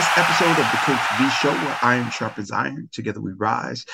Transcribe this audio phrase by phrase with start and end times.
[0.00, 2.88] this episode of the Coach V Show, where iron sharpens iron.
[2.90, 3.84] Together we rise.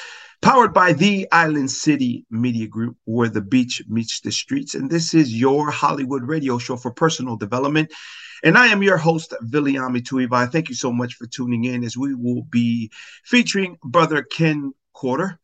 [0.40, 4.76] Powered by the Island City Media Group, where the beach meets the streets.
[4.76, 7.92] And this is your Hollywood radio show for personal development.
[8.44, 10.52] And I am your host, Viliami Tuivai.
[10.52, 12.92] Thank you so much for tuning in as we will be
[13.24, 15.40] featuring Brother Ken Corder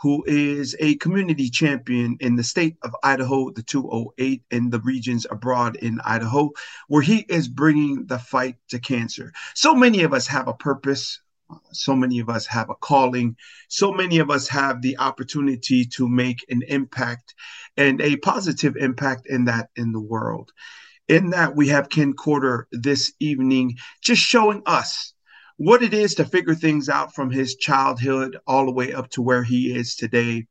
[0.00, 5.26] who is a community champion in the state of Idaho, the 208, and the regions
[5.30, 6.50] abroad in Idaho,
[6.88, 9.32] where he is bringing the fight to cancer.
[9.54, 11.20] So many of us have a purpose.
[11.72, 13.36] So many of us have a calling.
[13.68, 17.34] So many of us have the opportunity to make an impact
[17.76, 20.52] and a positive impact in that in the world.
[21.08, 25.14] In that, we have Ken Corder this evening just showing us
[25.56, 29.22] what it is to figure things out from his childhood all the way up to
[29.22, 30.46] where he is today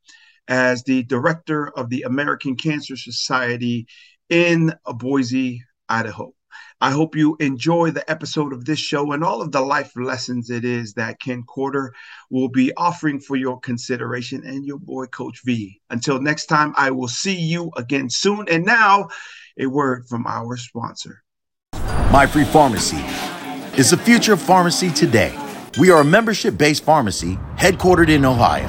[0.48, 3.86] as the director of the American Cancer Society
[4.28, 6.32] in Boise, Idaho.
[6.80, 10.50] I hope you enjoy the episode of this show and all of the life lessons
[10.50, 11.92] it is that Ken Corder
[12.30, 15.80] will be offering for your consideration and your boy, Coach V.
[15.90, 18.46] Until next time, I will see you again soon.
[18.50, 19.08] And now,
[19.58, 21.22] a word from our sponsor.
[22.12, 23.02] My Free Pharmacy
[23.76, 25.36] is the future of pharmacy today.
[25.78, 28.66] We are a membership based pharmacy headquartered in Ohio,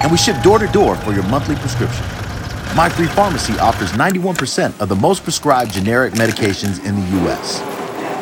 [0.00, 2.04] and we ship door to door for your monthly prescription.
[2.76, 7.60] My Free Pharmacy offers 91% of the most prescribed generic medications in the US.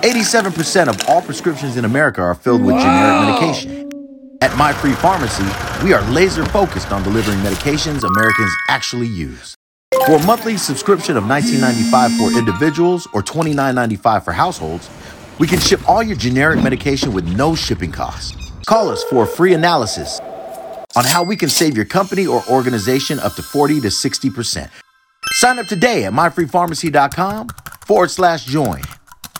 [0.02, 2.82] 87% of all prescriptions in America are filled with wow.
[2.82, 3.90] generic medication.
[4.40, 5.44] At My Free Pharmacy,
[5.84, 9.56] we are laser focused on delivering medications Americans actually use.
[10.06, 14.88] For a monthly subscription of $19.95 for individuals or $29.95 for households,
[15.40, 18.36] we can ship all your generic medication with no shipping costs.
[18.66, 20.20] Call us for a free analysis
[20.94, 24.70] on how we can save your company or organization up to 40 to 60%.
[25.32, 27.48] Sign up today at myfreepharmacy.com
[27.86, 28.82] forward slash join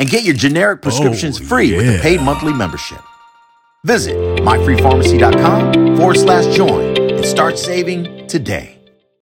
[0.01, 1.77] and get your generic oh, prescriptions oh, free yeah.
[1.77, 3.01] with a paid monthly membership.
[3.85, 8.79] Visit myfreepharmacy.com forward slash join and start saving today.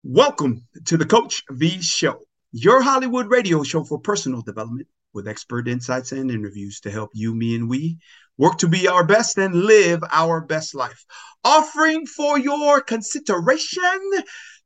[0.04, 2.20] Welcome to the Coach V Show,
[2.50, 7.34] your Hollywood radio show for personal development with expert insights and interviews to help you,
[7.34, 7.98] me, and we
[8.38, 11.04] work to be our best and live our best life.
[11.44, 14.00] Offering for your consideration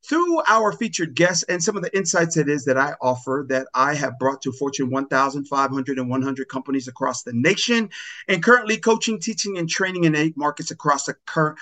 [0.08, 3.66] through our featured guests and some of the insights it is that I offer that
[3.74, 7.90] I have brought to Fortune 1,500 and 100 companies across the nation,
[8.28, 11.56] and currently coaching, teaching, and training in eight markets across the cur-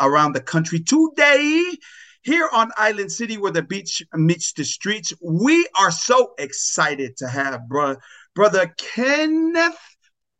[0.00, 1.76] around the country today
[2.22, 7.28] here on Island City, where the beach meets the streets, we are so excited to
[7.28, 7.96] have bro-
[8.34, 9.78] brother Kenneth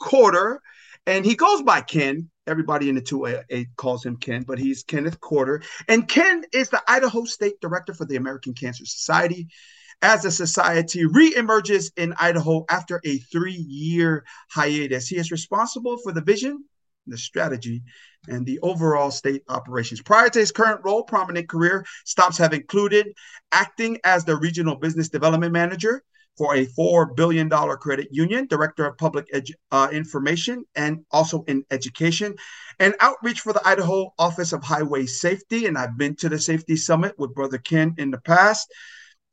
[0.01, 0.61] Corder,
[1.07, 2.31] and he goes by Ken.
[2.47, 5.63] Everybody in the 208 calls him Ken, but he's Kenneth Corder.
[5.87, 9.49] And Ken is the Idaho State Director for the American Cancer Society
[10.01, 15.09] as the society re-emerges in Idaho after a three-year hiatus.
[15.09, 16.65] He is responsible for the vision,
[17.07, 17.83] the strategy,
[18.29, 20.03] and the overall state operations.
[20.03, 23.13] Prior to his current role, prominent career stops have included
[23.53, 26.03] acting as the regional business development manager
[26.37, 31.65] for a $4 billion credit union, director of public edu- uh, information, and also in
[31.71, 32.35] education,
[32.79, 35.67] and outreach for the Idaho Office of Highway Safety.
[35.67, 38.73] And I've been to the Safety Summit with Brother Ken in the past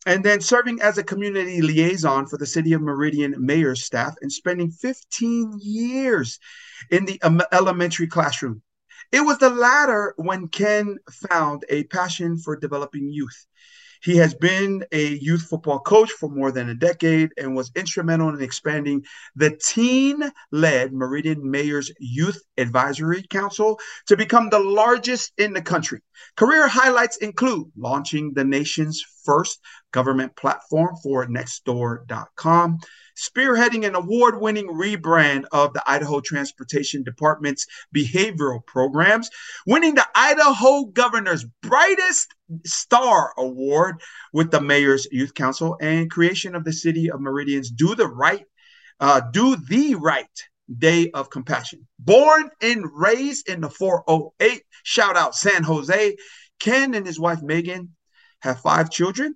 [0.06, 4.32] and then serving as a community liaison for the city of Meridian mayor's staff and
[4.32, 6.40] spending 15 years
[6.92, 7.20] in the
[7.52, 8.62] elementary classroom.
[9.12, 10.98] It was the latter when Ken
[11.30, 13.46] found a passion for developing youth.
[14.02, 18.30] He has been a youth football coach for more than a decade and was instrumental
[18.30, 19.04] in expanding
[19.36, 26.02] the teen led Meridian Mayor's Youth Advisory Council to become the largest in the country.
[26.36, 29.60] Career highlights include launching the nation's first
[29.92, 32.80] government platform for Nextdoor.com,
[33.18, 37.66] spearheading an award winning rebrand of the Idaho Transportation Department's
[37.96, 39.30] behavioral programs,
[39.66, 42.34] winning the Idaho Governor's Brightest
[42.66, 44.02] Star Award
[44.34, 48.46] with the Mayor's Youth Council, and creation of the City of Meridian's Do the Right,
[49.00, 50.28] uh, Do the Right
[50.78, 51.88] Day of Compassion.
[52.00, 56.16] Born and raised in the 408, shout out San Jose.
[56.60, 57.95] Ken and his wife Megan
[58.46, 59.34] have five children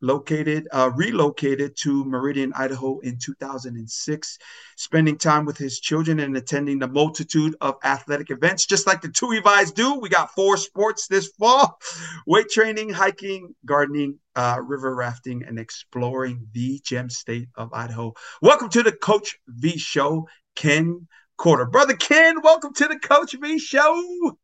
[0.00, 4.38] located uh, relocated to Meridian, Idaho in 2006,
[4.76, 9.08] spending time with his children and attending the multitude of athletic events, just like the
[9.08, 10.00] Tuivai's do.
[10.00, 11.78] We got four sports this fall:
[12.26, 18.12] weight training, hiking, gardening, uh, river rafting, and exploring the gem state of Idaho.
[18.42, 20.26] Welcome to the Coach V Show,
[20.56, 21.06] Ken
[21.36, 22.42] Corder, brother Ken.
[22.42, 24.36] Welcome to the Coach V Show.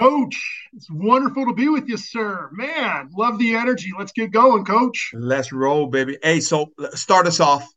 [0.00, 2.48] Coach, it's wonderful to be with you, sir.
[2.52, 3.90] Man, love the energy.
[3.98, 5.10] Let's get going, coach.
[5.12, 6.16] Let's roll, baby.
[6.22, 7.68] Hey, so start us off.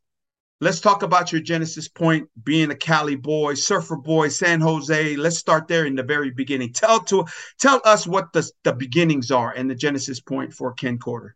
[0.62, 5.18] let's talk about your Genesis point, being a Cali boy, surfer boy, San Jose.
[5.18, 6.72] Let's start there in the very beginning.
[6.72, 7.26] Tell to
[7.60, 11.36] tell us what the, the beginnings are and the Genesis point for Ken Corder.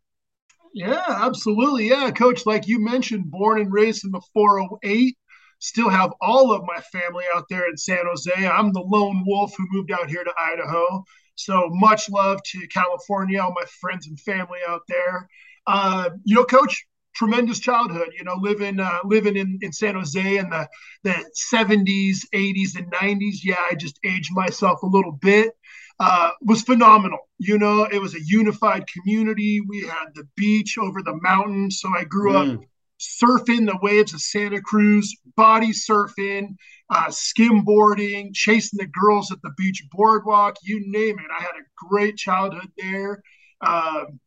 [0.74, 1.90] Yeah, absolutely.
[1.90, 5.18] Yeah, coach, like you mentioned, born and raised in the 408.
[5.60, 8.32] Still have all of my family out there in San Jose.
[8.48, 11.04] I'm the lone wolf who moved out here to Idaho.
[11.36, 15.28] So much love to California, all my friends and family out there.
[15.66, 18.10] Uh, you know, coach, tremendous childhood.
[18.18, 20.68] You know, living uh, living in, in San Jose in the
[21.04, 21.16] the
[21.52, 23.38] 70s, 80s, and 90s.
[23.44, 25.54] Yeah, I just aged myself a little bit.
[26.00, 27.20] Uh, was phenomenal.
[27.40, 29.62] You know, it was a unified community.
[29.62, 32.56] We had the beach over the mountain, So I grew mm.
[32.56, 32.62] up
[33.00, 36.56] surfing the waves of Santa Cruz, body surfing,
[36.90, 41.26] uh, skimboarding, chasing the girls at the beach boardwalk, you name it.
[41.38, 43.22] I had a great childhood there.
[43.62, 44.20] Um,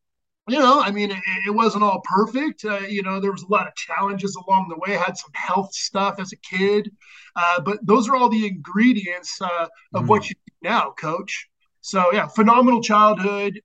[0.49, 2.65] you know, I mean, it, it wasn't all perfect.
[2.65, 4.97] Uh, you know, there was a lot of challenges along the way.
[4.97, 6.91] I had some health stuff as a kid,
[7.37, 10.09] uh, but those are all the ingredients uh, of mm.
[10.09, 11.49] what you do now, Coach.
[11.83, 13.61] So yeah, phenomenal childhood.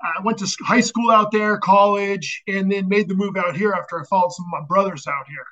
[0.00, 3.72] I went to high school out there, college, and then made the move out here
[3.72, 5.46] after I followed some of my brothers out here.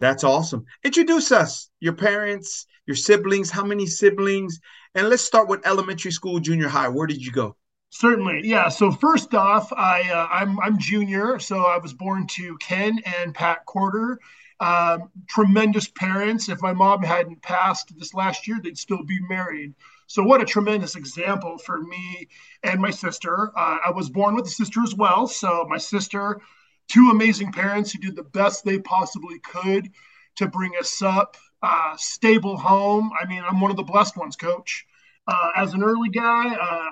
[0.00, 0.64] That's awesome.
[0.84, 4.60] Introduce us, your parents, your siblings, how many siblings,
[4.94, 6.88] and let's start with elementary school, junior high.
[6.88, 7.56] Where did you go?
[7.90, 8.68] Certainly, yeah.
[8.68, 13.34] So first off, I uh, I'm I'm junior, so I was born to Ken and
[13.34, 14.18] Pat Corder.
[14.60, 16.48] Um, tremendous parents.
[16.48, 19.74] If my mom hadn't passed this last year, they'd still be married.
[20.06, 22.28] So what a tremendous example for me
[22.62, 23.50] and my sister.
[23.56, 25.26] Uh, I was born with a sister as well.
[25.26, 26.40] So my sister,
[26.88, 29.90] two amazing parents who did the best they possibly could
[30.36, 31.36] to bring us up.
[31.62, 33.10] Uh, stable home.
[33.20, 34.84] I mean, I'm one of the blessed ones, Coach.
[35.28, 36.90] Uh, as an early guy, uh,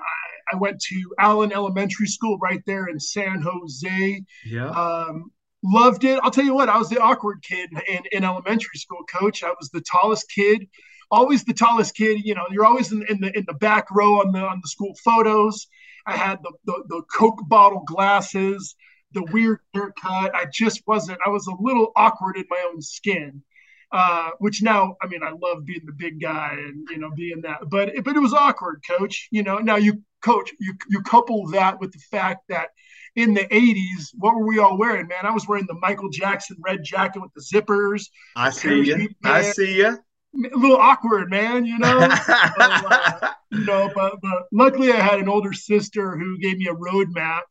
[0.51, 4.23] I went to Allen Elementary School right there in San Jose.
[4.45, 4.69] Yeah.
[4.69, 5.31] Um,
[5.63, 6.19] loved it.
[6.23, 9.43] I'll tell you what, I was the awkward kid in, in elementary school, coach.
[9.43, 10.67] I was the tallest kid,
[11.11, 12.21] always the tallest kid.
[12.23, 14.67] You know, you're always in, in the in the back row on the on the
[14.67, 15.67] school photos.
[16.07, 18.75] I had the, the, the Coke bottle glasses,
[19.13, 20.33] the weird haircut.
[20.33, 23.43] I just wasn't, I was a little awkward in my own skin
[23.91, 27.41] uh, which now, I mean, I love being the big guy and you know being
[27.41, 29.27] that, but but it was awkward, coach.
[29.31, 32.69] You know, now you coach, you you couple that with the fact that
[33.17, 35.25] in the 80s, what were we all wearing, man?
[35.25, 38.05] I was wearing the Michael Jackson red jacket with the zippers.
[38.37, 39.09] I see you.
[39.25, 39.99] I see you.
[40.33, 41.99] A little awkward, man, you know.
[42.09, 46.73] uh, you know, but but luckily I had an older sister who gave me a
[46.73, 47.41] roadmap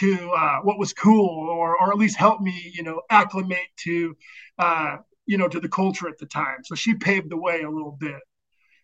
[0.00, 4.14] to uh, what was cool, or or at least helped me, you know, acclimate to
[4.58, 6.64] uh, you know, to the culture at the time.
[6.64, 8.20] So she paved the way a little bit.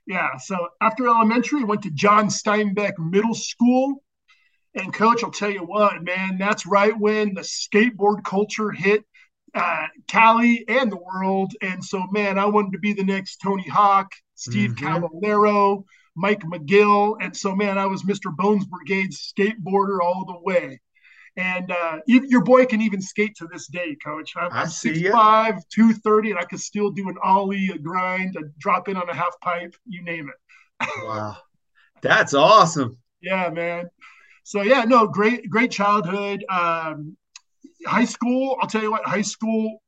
[0.06, 0.36] Yeah.
[0.36, 4.02] So after elementary, I went to John Steinbeck Middle School.
[4.74, 9.04] And coach, I'll tell you what, man, that's right when the skateboard culture hit
[9.54, 11.52] uh, Cali and the world.
[11.62, 14.86] And so, man, I wanted to be the next Tony Hawk, Steve mm-hmm.
[14.86, 15.84] Caballero,
[16.16, 17.16] Mike McGill.
[17.20, 18.34] And so, man, I was Mr.
[18.34, 20.80] Bones Brigade's skateboarder all the way.
[21.36, 24.34] And uh, your boy can even skate to this day, coach.
[24.36, 28.88] I'm, I'm 6'5, 230, and I could still do an ollie, a grind, a drop
[28.88, 30.88] in on a half pipe, you name it.
[31.04, 31.36] wow.
[32.02, 32.98] That's awesome.
[33.20, 33.90] Yeah, man.
[34.44, 36.44] So, yeah, no, great, great childhood.
[36.48, 37.16] Um,
[37.86, 39.82] high school, I'll tell you what, high school,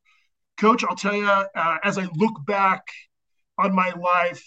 [0.58, 2.82] coach, I'll tell you, uh, as I look back
[3.58, 4.44] on my life,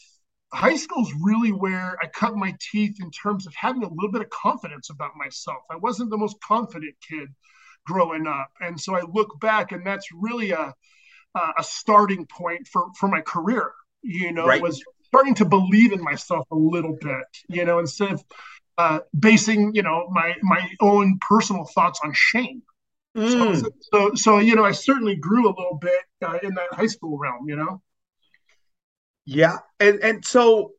[0.51, 4.12] high school is really where I cut my teeth in terms of having a little
[4.12, 5.60] bit of confidence about myself.
[5.70, 7.29] I wasn't the most confident kid
[7.86, 10.74] growing up, and so I look back, and that's really a
[11.36, 13.72] a starting point for for my career.
[14.01, 14.62] You know, right.
[14.62, 17.25] was starting to believe in myself a little bit.
[17.48, 18.24] You know, instead of
[18.77, 22.62] uh, basing you know my my own personal thoughts on shame.
[23.17, 23.59] Mm.
[23.59, 26.87] So, so, so, you know, I certainly grew a little bit uh, in that high
[26.87, 27.47] school realm.
[27.47, 27.81] You know.
[29.25, 30.73] Yeah, and and so,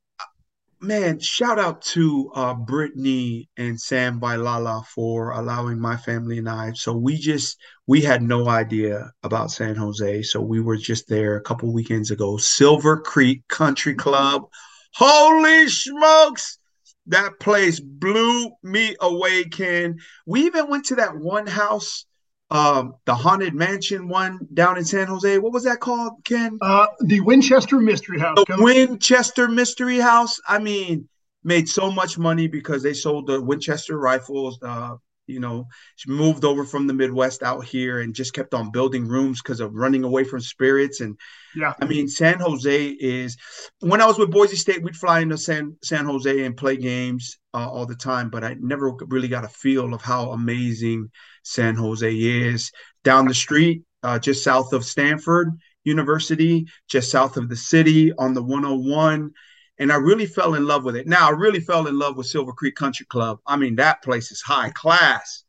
[0.81, 6.73] man, shout out to uh, Brittany and Sam Bailala for allowing my family and I.
[6.73, 11.37] So we just we had no idea about San Jose, so we were just there
[11.37, 12.37] a couple weekends ago.
[12.37, 14.49] Silver Creek Country Club.
[14.95, 16.59] Holy smokes!
[17.07, 19.99] That place blew me away, Ken.
[20.27, 22.07] We even went to that one house
[22.51, 25.39] um, the haunted mansion one down in San Jose.
[25.39, 26.59] What was that called, Ken?
[26.61, 28.39] Uh, the Winchester Mystery House.
[28.49, 30.41] The Winchester Mystery House.
[30.49, 31.09] I mean,
[31.45, 34.59] made so much money because they sold the Winchester rifles.
[34.63, 38.73] Uh, you know, she moved over from the Midwest out here and just kept on
[38.73, 41.01] building rooms because of running away from spirits.
[41.01, 41.17] And
[41.55, 43.37] yeah, I mean, San Jose is.
[43.79, 47.39] When I was with Boise State, we'd fly into San San Jose and play games
[47.55, 51.11] uh, all the time, but I never really got a feel of how amazing
[51.43, 52.71] San Jose is.
[53.05, 58.35] Down the street, uh, just south of Stanford University, just south of the city on
[58.35, 59.31] the 101.
[59.79, 61.07] And I really fell in love with it.
[61.07, 63.39] Now, I really fell in love with Silver Creek Country Club.
[63.47, 65.45] I mean, that place is high class.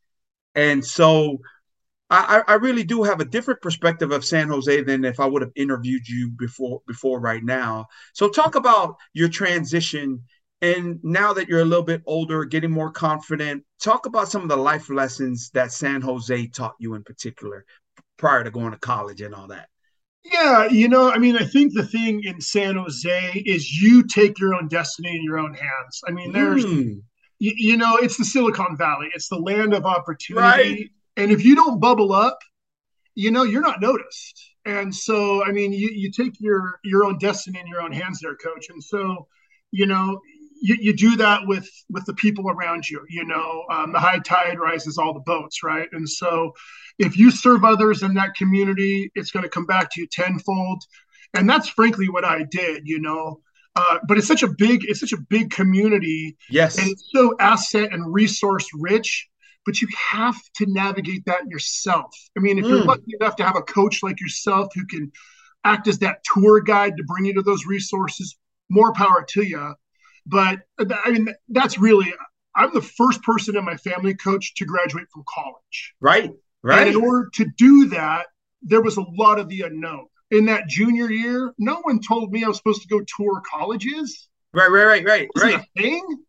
[0.56, 1.40] And so
[2.12, 5.42] I, I really do have a different perspective of San Jose than if I would
[5.42, 7.88] have interviewed you before before right now.
[8.14, 10.24] So talk about your transition
[10.62, 14.50] and now that you're a little bit older, getting more confident, talk about some of
[14.50, 17.66] the life lessons that San Jose taught you in particular
[18.18, 19.70] prior to going to college and all that.
[20.24, 24.40] Yeah, you know, I mean, I think the thing in San Jose is you take
[24.40, 26.02] your own destiny in your own hands.
[26.08, 27.02] I mean, there's, mm.
[27.40, 30.44] you, you, know, it's the Silicon Valley, it's the land of opportunity.
[30.44, 30.90] Right.
[31.18, 32.38] And if you don't bubble up,
[33.16, 34.52] you know, you're not noticed.
[34.66, 38.20] And so, I mean, you, you take your your own destiny in your own hands
[38.22, 38.70] there, coach.
[38.70, 39.28] And so,
[39.72, 40.22] you know,
[40.62, 44.20] you, you do that with with the people around you you know um, the high
[44.20, 45.90] tide rises all the boats right?
[45.92, 46.54] And so
[47.00, 50.84] if you serve others in that community it's going to come back to you tenfold.
[51.34, 53.42] And that's frankly what i did you know?
[53.76, 56.38] Uh, but it's such a big it's such a big community.
[56.50, 56.78] Yes.
[56.78, 59.28] And it's so asset and resource rich
[59.64, 62.12] but you have to navigate that yourself.
[62.38, 62.70] I mean if mm.
[62.70, 65.12] you're lucky enough to have a coach like yourself who can
[65.64, 68.38] act as that tour guide to bring you to those resources
[68.70, 69.76] more power to you
[70.26, 72.14] but I mean, that's really,
[72.56, 75.96] I'm the first person in my family coach to graduate from college.
[76.00, 76.32] Right.
[76.64, 76.88] Right.
[76.88, 78.28] And in order to do that,
[78.62, 80.06] there was a lot of the unknown.
[80.30, 84.30] In that junior year, no one told me I was supposed to go tour colleges.
[84.54, 85.66] Right, right, right, right, right.
[85.76, 86.24] thing.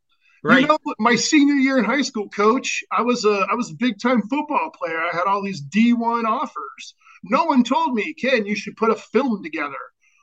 [0.45, 0.63] Right.
[0.63, 3.75] You know, my senior year in high school, coach, I was a I was a
[3.75, 4.99] big time football player.
[4.99, 6.95] I had all these D1 offers.
[7.23, 9.77] No one told me, Ken, you should put a film together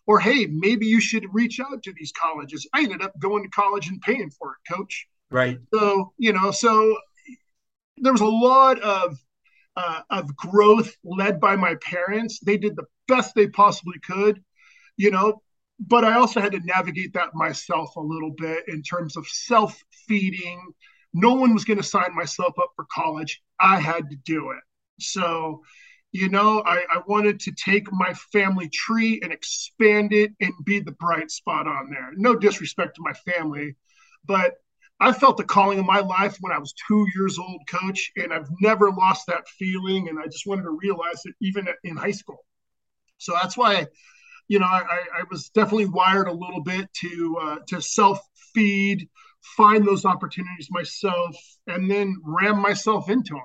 [0.10, 2.68] or hey, maybe you should reach out to these colleges.
[2.74, 5.08] I ended up going to college and paying for it, coach.
[5.30, 5.60] Right.
[5.72, 6.98] So, you know, so
[7.98, 9.20] there was a lot of
[9.76, 12.40] uh, of growth led by my parents.
[12.40, 14.44] They did the best they possibly could,
[14.98, 15.44] you know,
[15.80, 19.80] but I also had to navigate that myself a little bit in terms of self
[20.08, 20.60] feeding.
[21.14, 23.44] No one was going to sign myself up for college.
[23.60, 24.64] I had to do it.
[25.00, 25.62] So,
[26.12, 30.80] you know, I, I wanted to take my family tree and expand it and be
[30.80, 32.12] the bright spot on there.
[32.16, 33.76] No disrespect to my family,
[34.26, 34.56] but
[35.00, 38.34] I felt the calling of my life when I was two years old, coach, and
[38.34, 40.10] I've never lost that feeling.
[40.10, 42.44] And I just wanted to realize it even in high school.
[43.18, 43.88] So that's why,
[44.48, 44.82] you know, I,
[45.20, 48.20] I was definitely wired a little bit to uh, to self
[48.54, 49.08] feed,
[49.42, 51.36] find those opportunities myself,
[51.68, 53.44] and then ram myself into them.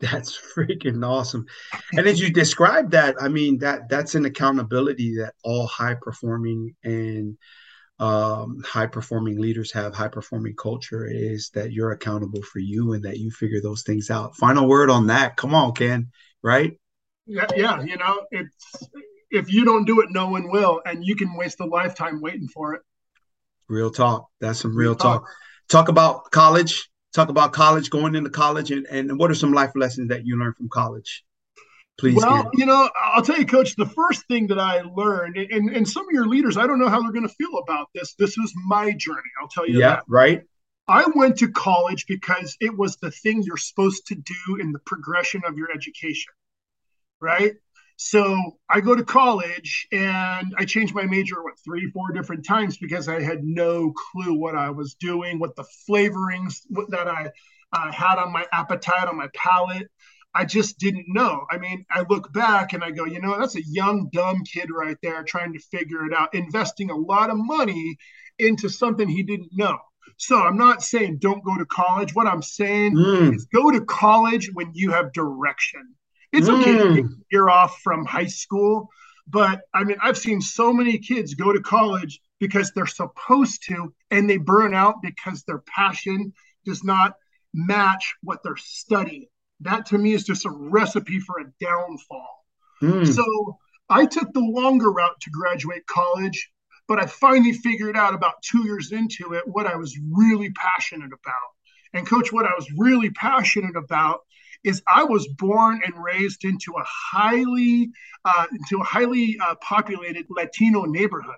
[0.12, 1.44] That's freaking awesome.
[1.92, 6.74] And as you describe that, I mean that that's an accountability that all high performing
[6.82, 7.36] and
[7.98, 9.94] um, high performing leaders have.
[9.94, 14.10] High performing culture is that you're accountable for you and that you figure those things
[14.10, 14.36] out.
[14.36, 15.36] Final word on that.
[15.36, 16.08] Come on, Ken.
[16.42, 16.78] Right?
[17.26, 17.82] Yeah, yeah.
[17.82, 18.88] You know, it's
[19.30, 22.48] if you don't do it, no one will, and you can waste a lifetime waiting
[22.48, 22.80] for it.
[23.68, 24.28] Real talk.
[24.40, 25.24] That's some real, real talk.
[25.24, 25.30] talk.
[25.68, 29.72] Talk about college talk about college, going into college, and, and what are some life
[29.74, 31.24] lessons that you learned from college?
[31.98, 32.16] Please.
[32.16, 35.86] Well, you know, I'll tell you, Coach, the first thing that I learned, and, and
[35.86, 38.14] some of your leaders, I don't know how they're going to feel about this.
[38.14, 39.20] This was my journey.
[39.40, 40.04] I'll tell you yeah, that.
[40.08, 40.42] right.
[40.88, 44.80] I went to college because it was the thing you're supposed to do in the
[44.80, 46.32] progression of your education,
[47.20, 47.52] right?
[48.02, 52.78] So I go to college and I changed my major, what, three, four different times
[52.78, 57.30] because I had no clue what I was doing, what the flavorings that I
[57.74, 59.88] uh, had on my appetite, on my palate.
[60.34, 61.44] I just didn't know.
[61.50, 64.70] I mean, I look back and I go, you know, that's a young, dumb kid
[64.74, 67.98] right there trying to figure it out, investing a lot of money
[68.38, 69.76] into something he didn't know.
[70.16, 72.14] So I'm not saying don't go to college.
[72.14, 73.34] What I'm saying mm.
[73.34, 75.96] is go to college when you have direction
[76.32, 76.82] it's okay mm.
[76.82, 78.88] to take a year off from high school,
[79.26, 83.94] but I mean, I've seen so many kids go to college because they're supposed to,
[84.10, 86.32] and they burn out because their passion
[86.64, 87.14] does not
[87.54, 89.26] match what they're studying.
[89.60, 92.44] That to me is just a recipe for a downfall.
[92.82, 93.06] Mm.
[93.06, 93.58] So
[93.88, 96.50] I took the longer route to graduate college,
[96.88, 101.12] but I finally figured out about two years into it what I was really passionate
[101.12, 101.50] about.
[101.92, 104.20] And, coach, what I was really passionate about
[104.64, 107.90] is I was born and raised into a highly
[108.24, 111.36] uh, into a highly uh, populated Latino neighborhood.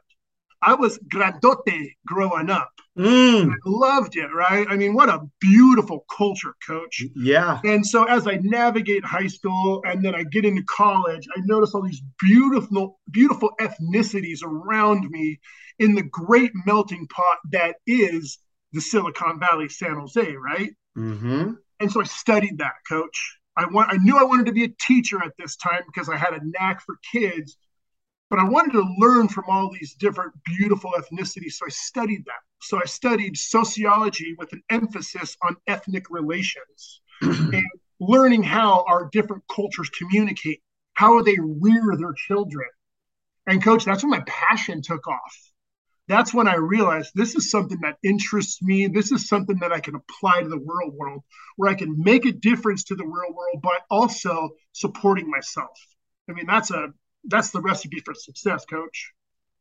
[0.62, 2.70] I was grandote growing up.
[2.96, 3.50] Mm.
[3.50, 4.66] I loved it, right?
[4.68, 7.02] I mean, what a beautiful culture, coach.
[7.16, 7.58] Yeah.
[7.64, 11.74] And so as I navigate high school and then I get into college, I notice
[11.74, 15.40] all these beautiful, beautiful ethnicities around me
[15.80, 18.38] in the great melting pot that is
[18.72, 20.70] the Silicon Valley, San Jose, right?
[20.96, 21.52] Mm-hmm.
[21.82, 23.38] And so I studied that, coach.
[23.56, 26.16] I want I knew I wanted to be a teacher at this time because I
[26.16, 27.58] had a knack for kids,
[28.30, 31.54] but I wanted to learn from all these different beautiful ethnicities.
[31.54, 32.38] So I studied that.
[32.62, 37.66] So I studied sociology with an emphasis on ethnic relations and
[37.98, 40.62] learning how our different cultures communicate,
[40.94, 42.68] how they rear their children.
[43.48, 45.51] And coach, that's when my passion took off.
[46.08, 48.88] That's when I realized this is something that interests me.
[48.88, 51.22] This is something that I can apply to the real world,
[51.56, 55.78] where I can make a difference to the real world, but also supporting myself.
[56.28, 56.88] I mean, that's a
[57.24, 59.12] that's the recipe for success, coach.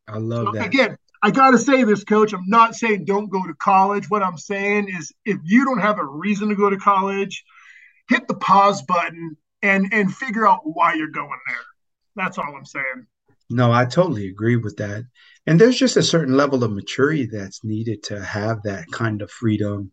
[0.08, 0.66] I love so, that.
[0.66, 2.32] Again, I got to say this, coach.
[2.32, 4.10] I'm not saying don't go to college.
[4.10, 7.44] What I'm saying is if you don't have a reason to go to college,
[8.08, 11.56] hit the pause button and and figure out why you're going there.
[12.16, 13.06] That's all I'm saying.
[13.48, 15.04] No, I totally agree with that.
[15.46, 19.30] And there's just a certain level of maturity that's needed to have that kind of
[19.30, 19.90] freedom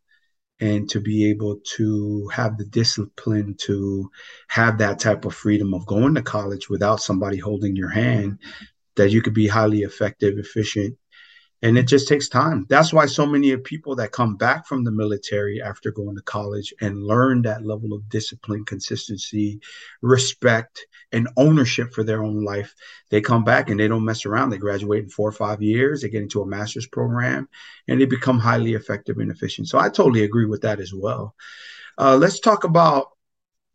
[0.59, 4.09] and to be able to have the discipline to
[4.49, 8.39] have that type of freedom of going to college without somebody holding your hand
[8.95, 10.97] that you could be highly effective efficient
[11.61, 12.65] and it just takes time.
[12.69, 16.21] That's why so many of people that come back from the military after going to
[16.21, 19.59] college and learn that level of discipline consistency
[20.01, 22.73] respect and ownership for their own life
[23.09, 24.49] they come back and they don't mess around.
[24.49, 26.01] They graduate in four or five years.
[26.01, 27.49] They get into a master's program
[27.87, 29.67] and they become highly effective and efficient.
[29.67, 31.35] So i totally agree with that as well.
[31.97, 33.07] Uh, let's talk about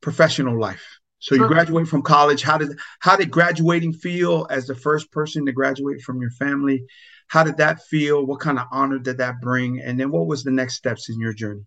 [0.00, 1.00] professional life.
[1.18, 2.42] So you graduate from college.
[2.42, 6.84] How did how did graduating feel as the first person to graduate from your family
[7.28, 8.24] how did that feel?
[8.24, 9.80] What kind of honor did that bring?
[9.80, 11.64] And then what was the next steps in your journey?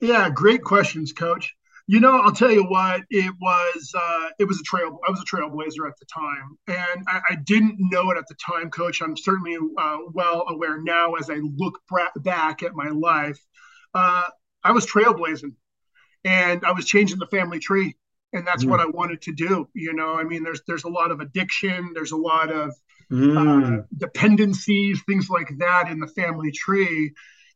[0.00, 1.54] Yeah, great questions, Coach.
[1.86, 3.02] You know, I'll tell you what.
[3.10, 4.98] It was uh, it was a trail.
[5.06, 8.36] I was a trailblazer at the time, and I, I didn't know it at the
[8.36, 9.02] time, Coach.
[9.02, 11.80] I'm certainly uh, well aware now as I look
[12.16, 13.38] back at my life.
[13.94, 14.24] Uh,
[14.64, 15.54] I was trailblazing,
[16.24, 17.96] and I was changing the family tree,
[18.32, 18.70] and that's mm.
[18.70, 19.68] what I wanted to do.
[19.74, 21.90] You know, I mean, there's there's a lot of addiction.
[21.94, 22.74] There's a lot of
[23.12, 23.80] mm.
[23.80, 27.12] uh, dependencies, things like that in the family tree.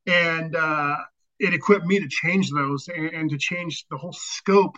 [0.07, 0.97] And uh,
[1.39, 4.77] it equipped me to change those and, and, to change the whole scope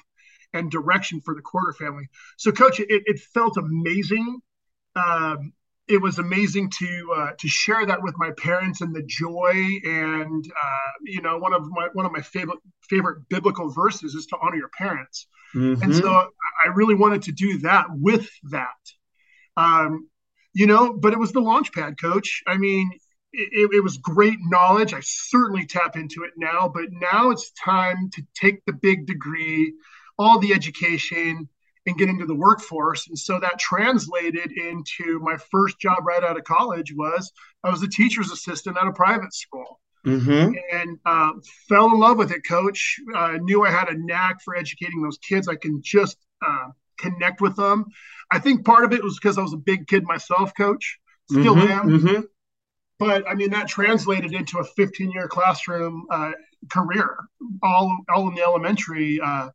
[0.54, 2.08] and direction for the Corder family.
[2.38, 4.40] So, Coach, it, it felt amazing.
[4.96, 5.52] Um,
[5.86, 10.44] it was amazing to uh, to share that with my parents and the joy and
[10.44, 12.58] uh, you know one of my one of my favorite
[12.90, 15.82] favorite biblical verses is to honor your parents mm-hmm.
[15.82, 18.66] and so I really wanted to do that with that
[19.56, 20.08] um,
[20.54, 22.42] you know, but it was the launch pad, coach.
[22.46, 22.90] I mean,
[23.32, 24.94] it, it, was great knowledge.
[24.94, 29.74] I certainly tap into it now, but now it's time to take the big degree,
[30.18, 31.48] all the education,
[31.86, 33.08] and get into the workforce.
[33.08, 37.32] And so that translated into my first job right out of college was
[37.64, 39.80] I was a teacher's assistant at a private school.
[40.06, 40.54] Mm-hmm.
[40.72, 41.32] And uh,
[41.68, 42.96] fell in love with it, coach.
[43.14, 45.48] I uh, knew I had a knack for educating those kids.
[45.48, 47.86] I can just uh, connect with them.
[48.30, 50.98] I think part of it was because I was a big kid myself, coach.
[51.30, 51.88] Still mm-hmm, am.
[51.88, 52.20] Mm-hmm.
[52.98, 56.32] But I mean, that translated into a 15 year classroom uh,
[56.70, 57.16] career,
[57.62, 59.50] all, all in the elementary uh,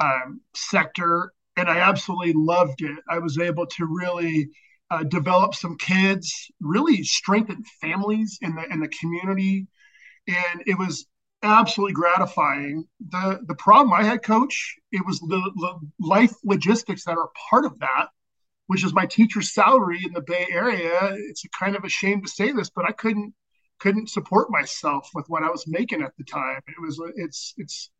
[0.00, 1.32] um, sector.
[1.56, 2.98] And I absolutely loved it.
[3.08, 4.48] I was able to really
[4.92, 9.66] uh, develop some kids, really strengthen families in the in the community,
[10.28, 11.06] and it was
[11.42, 12.86] absolutely gratifying.
[13.10, 17.64] The the problem I had, coach, it was the, the life logistics that are part
[17.64, 18.08] of that,
[18.66, 21.14] which is my teacher's salary in the Bay Area.
[21.14, 23.34] It's kind of a shame to say this, but I couldn't
[23.80, 26.60] couldn't support myself with what I was making at the time.
[26.68, 27.90] It was it's it's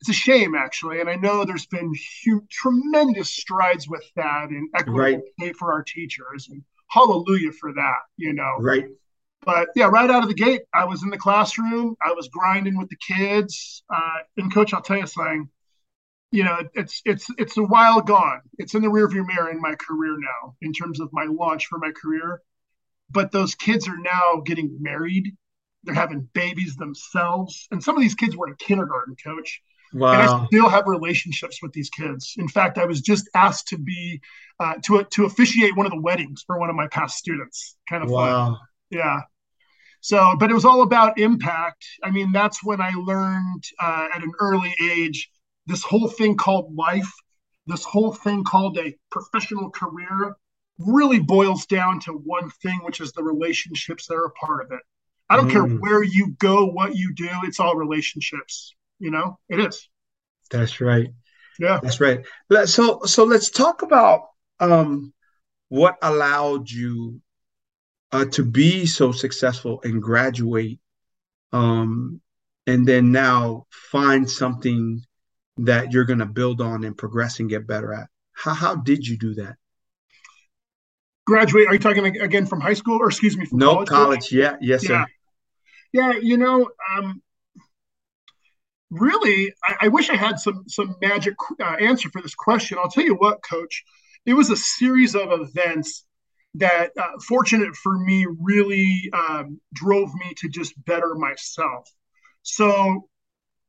[0.00, 4.68] it's a shame actually, and I know there's been huge, tremendous strides with that and
[4.74, 5.20] equitable right.
[5.38, 8.00] pay for our teachers, and hallelujah for that.
[8.16, 8.86] You know, right
[9.44, 11.96] but yeah, right out of the gate, I was in the classroom.
[12.04, 13.82] I was grinding with the kids.
[13.92, 15.48] Uh, and coach, I'll tell you something.
[16.30, 18.40] You know, it's it's it's a while gone.
[18.58, 21.78] It's in the rearview mirror in my career now, in terms of my launch for
[21.78, 22.40] my career.
[23.10, 25.36] But those kids are now getting married.
[25.84, 29.60] They're having babies themselves, and some of these kids were in kindergarten, coach.
[29.92, 30.12] Wow.
[30.12, 32.34] And I still have relationships with these kids.
[32.38, 34.22] In fact, I was just asked to be
[34.58, 37.76] uh, to to officiate one of the weddings for one of my past students.
[37.90, 38.46] Kind of wow.
[38.46, 38.58] fun.
[38.90, 39.20] Yeah.
[40.02, 41.86] So, but it was all about impact.
[42.02, 45.30] I mean, that's when I learned uh, at an early age
[45.66, 47.10] this whole thing called life,
[47.66, 50.34] this whole thing called a professional career
[50.76, 54.72] really boils down to one thing, which is the relationships that are a part of
[54.72, 54.80] it.
[55.30, 55.52] I don't mm.
[55.52, 58.74] care where you go, what you do, it's all relationships.
[58.98, 59.88] You know, it is.
[60.50, 61.10] That's right.
[61.60, 61.78] Yeah.
[61.80, 62.24] That's right.
[62.64, 64.22] So so let's talk about
[64.58, 65.12] um
[65.68, 67.20] what allowed you
[68.12, 70.78] uh, to be so successful and graduate
[71.52, 72.20] um,
[72.66, 75.02] and then now find something
[75.58, 78.08] that you're going to build on and progress and get better at.
[78.32, 79.56] How, how did you do that?
[81.26, 81.68] Graduate?
[81.68, 83.46] Are you talking again from high school or excuse me?
[83.46, 83.88] From no, college.
[83.88, 84.32] college.
[84.32, 84.56] Yeah.
[84.60, 85.04] Yes, yeah.
[85.04, 85.06] sir.
[85.92, 86.12] Yeah.
[86.20, 87.22] You know, um,
[88.90, 92.78] really, I, I, wish I had some some magic uh, answer for this question.
[92.78, 93.84] I'll tell you what, Coach.
[94.24, 96.04] It was a series of events
[96.54, 101.88] that, uh, fortunate for me, really um, drove me to just better myself.
[102.42, 103.08] So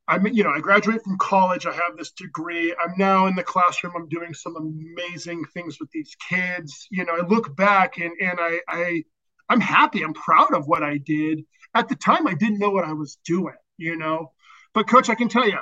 [0.06, 1.66] I'm, you know, I graduate from college.
[1.66, 2.74] I have this degree.
[2.82, 3.94] I'm now in the classroom.
[3.96, 6.86] I'm doing some amazing things with these kids.
[6.90, 9.04] You know, I look back and and I, I
[9.48, 10.02] I'm happy.
[10.02, 11.44] I'm proud of what I did.
[11.74, 13.54] At the time, I didn't know what I was doing.
[13.78, 14.32] You know,
[14.74, 15.58] but coach, I can tell you,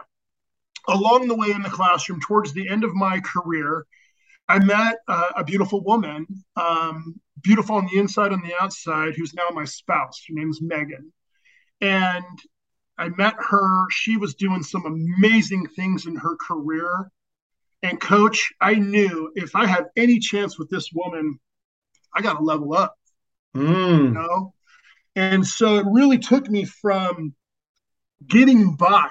[0.89, 3.87] along the way in the classroom, towards the end of my career,
[4.53, 9.33] I met uh, a beautiful woman, um, beautiful on the inside and the outside, who's
[9.33, 10.23] now my spouse.
[10.29, 11.11] Her name's Megan,
[11.81, 12.38] and
[12.99, 13.87] I met her.
[13.91, 17.11] She was doing some amazing things in her career.
[17.83, 21.38] And coach, I knew if I have any chance with this woman,
[22.15, 22.95] I got to level up.
[23.57, 24.05] Mm.
[24.05, 24.55] You know?
[25.17, 27.35] And so it really took me from
[28.29, 29.09] getting by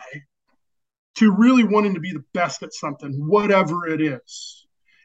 [1.16, 4.61] to really wanting to be the best at something, whatever it is.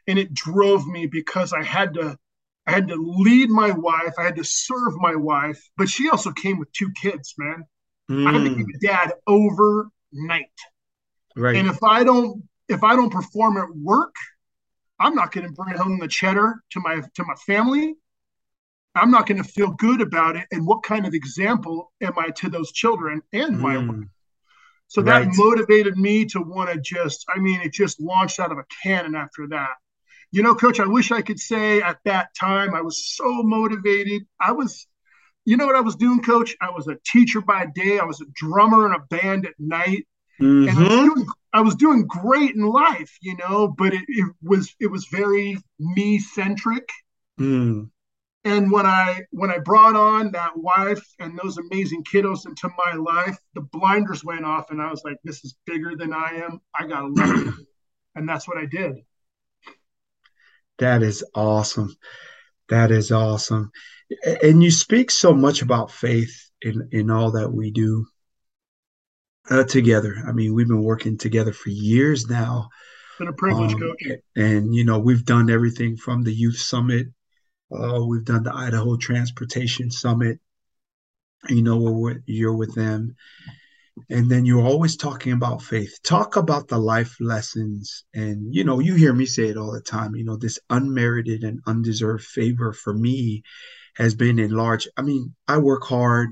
[0.07, 2.17] And it drove me because I had to
[2.65, 6.31] I had to lead my wife, I had to serve my wife, but she also
[6.31, 7.63] came with two kids, man.
[8.11, 8.27] Mm.
[8.27, 10.51] I had to be a dad overnight.
[11.35, 11.55] Right.
[11.55, 14.15] And if I don't if I don't perform at work,
[14.99, 17.95] I'm not going to bring home the cheddar to my to my family.
[18.95, 20.45] I'm not going to feel good about it.
[20.51, 23.87] And what kind of example am I to those children and my mm.
[23.87, 24.07] wife?
[24.87, 25.29] So that right.
[25.33, 29.15] motivated me to want to just, I mean, it just launched out of a cannon
[29.15, 29.75] after that.
[30.31, 34.23] You know, coach, I wish I could say at that time I was so motivated.
[34.39, 34.87] I was
[35.47, 36.57] you know what I was doing, coach?
[36.59, 37.99] I was a teacher by day.
[37.99, 40.05] I was a drummer in a band at night.
[40.41, 40.67] Mm-hmm.
[40.67, 41.05] And I was, mm-hmm.
[41.05, 45.07] doing, I was, doing, great in life, you know, but it, it was it was
[45.09, 46.89] very me centric.
[47.39, 47.89] Mm.
[48.43, 52.93] And when I when I brought on that wife and those amazing kiddos into my
[52.93, 56.59] life, the blinders went off, and I was like, "This is bigger than I am.
[56.75, 57.53] I gotta love it,"
[58.15, 58.97] and that's what I did.
[60.79, 61.95] That is awesome.
[62.69, 63.71] That is awesome
[64.41, 68.05] and you speak so much about faith in in all that we do
[69.49, 70.15] uh, together.
[70.27, 72.69] I mean, we've been working together for years now.
[73.09, 74.19] It's been a privilege, um, coach.
[74.35, 77.07] And you know, we've done everything from the youth summit.
[77.71, 80.39] Uh, we've done the Idaho Transportation Summit.
[81.49, 83.15] You know, where you're with them,
[84.09, 85.97] and then you're always talking about faith.
[86.03, 89.81] Talk about the life lessons, and you know, you hear me say it all the
[89.81, 90.15] time.
[90.15, 93.43] You know, this unmerited and undeserved favor for me
[93.95, 94.89] has been enlarged.
[94.97, 96.29] I mean, I work hard.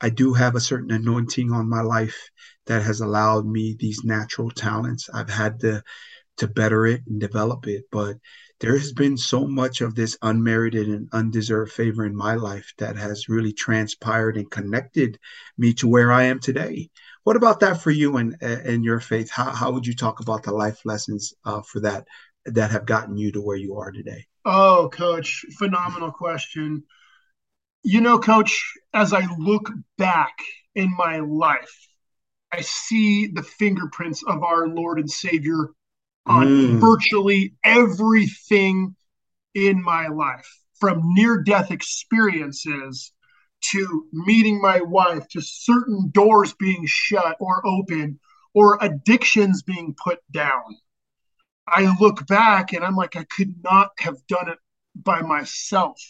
[0.00, 2.30] I do have a certain anointing on my life
[2.66, 5.08] that has allowed me these natural talents.
[5.12, 5.82] I've had to
[6.38, 8.16] to better it and develop it, but
[8.60, 12.96] there has been so much of this unmerited and undeserved favor in my life that
[12.96, 15.18] has really transpired and connected
[15.56, 16.90] me to where I am today.
[17.24, 19.30] What about that for you and and your faith?
[19.30, 22.06] How how would you talk about the life lessons uh, for that
[22.44, 24.26] that have gotten you to where you are today?
[24.44, 26.84] Oh, coach, phenomenal question.
[27.82, 30.32] You know, coach, as I look back
[30.74, 31.88] in my life,
[32.52, 35.70] I see the fingerprints of our Lord and Savior
[36.26, 36.80] on mm.
[36.80, 38.94] virtually everything
[39.54, 43.12] in my life, from near death experiences
[43.62, 48.18] to meeting my wife to certain doors being shut or open
[48.54, 50.62] or addictions being put down.
[51.66, 54.58] I look back and I'm like, I could not have done it
[54.94, 56.00] by myself.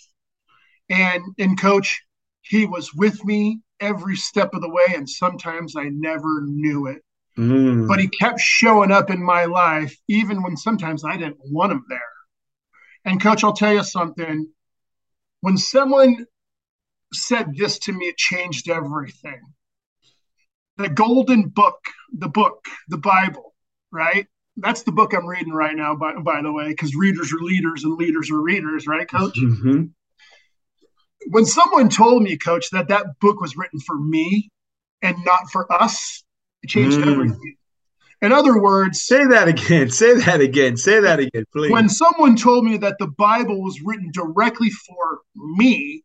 [0.89, 2.03] And and coach,
[2.43, 7.03] he was with me every step of the way, and sometimes I never knew it.
[7.39, 7.89] Mm.
[7.89, 11.85] But he kept showing up in my life, even when sometimes I didn't want him
[11.89, 12.01] there.
[13.05, 14.49] And coach, I'll tell you something.
[15.41, 16.27] When someone
[17.13, 19.41] said this to me, it changed everything.
[20.77, 21.79] The golden book,
[22.13, 23.55] the book, the Bible,
[23.91, 24.27] right?
[24.57, 27.85] That's the book I'm reading right now, by, by the way, because readers are leaders
[27.85, 29.37] and leaders are readers, right, coach?
[29.39, 29.85] Mm-hmm
[31.29, 34.51] when someone told me, coach, that that book was written for me
[35.03, 36.25] and not for us,
[36.63, 37.11] it changed mm.
[37.11, 37.57] everything.
[38.23, 39.91] In other words, say that again.
[39.91, 40.77] Say that again.
[40.77, 41.73] Say that again, please.
[41.73, 46.05] When someone told me that the Bible was written directly for me,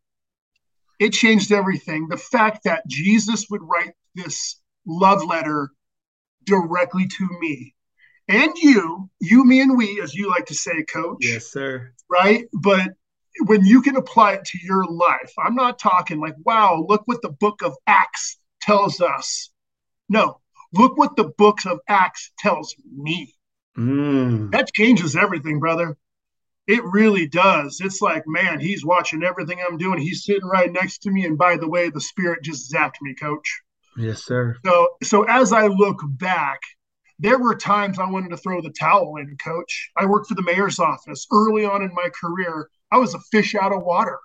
[0.98, 2.08] it changed everything.
[2.08, 5.70] The fact that Jesus would write this love letter
[6.46, 7.74] directly to me
[8.28, 11.18] and you, you, me, and we, as you like to say, coach.
[11.20, 11.92] Yes, sir.
[12.10, 12.46] Right.
[12.52, 12.90] But
[13.46, 17.22] when you can apply it to your life, I'm not talking like, wow, look what
[17.22, 19.50] the book of Acts tells us.
[20.08, 20.40] No,
[20.72, 23.34] Look what the books of Acts tells me.
[23.76, 24.50] Mm.
[24.52, 25.96] That changes everything, brother.
[26.66, 27.80] It really does.
[27.82, 30.00] It's like, man, he's watching everything I'm doing.
[30.00, 31.24] He's sitting right next to me.
[31.24, 33.62] And by the way, the spirit just zapped me, coach.
[33.96, 34.56] Yes, sir.
[34.64, 36.58] So so as I look back,
[37.18, 39.90] there were times I wanted to throw the towel in, coach.
[39.96, 42.68] I worked for the mayor's office early on in my career.
[42.90, 44.18] I was a fish out of water.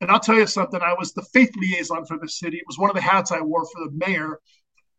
[0.00, 2.56] And I'll tell you something, I was the faith liaison for the city.
[2.56, 4.40] It was one of the hats I wore for the mayor.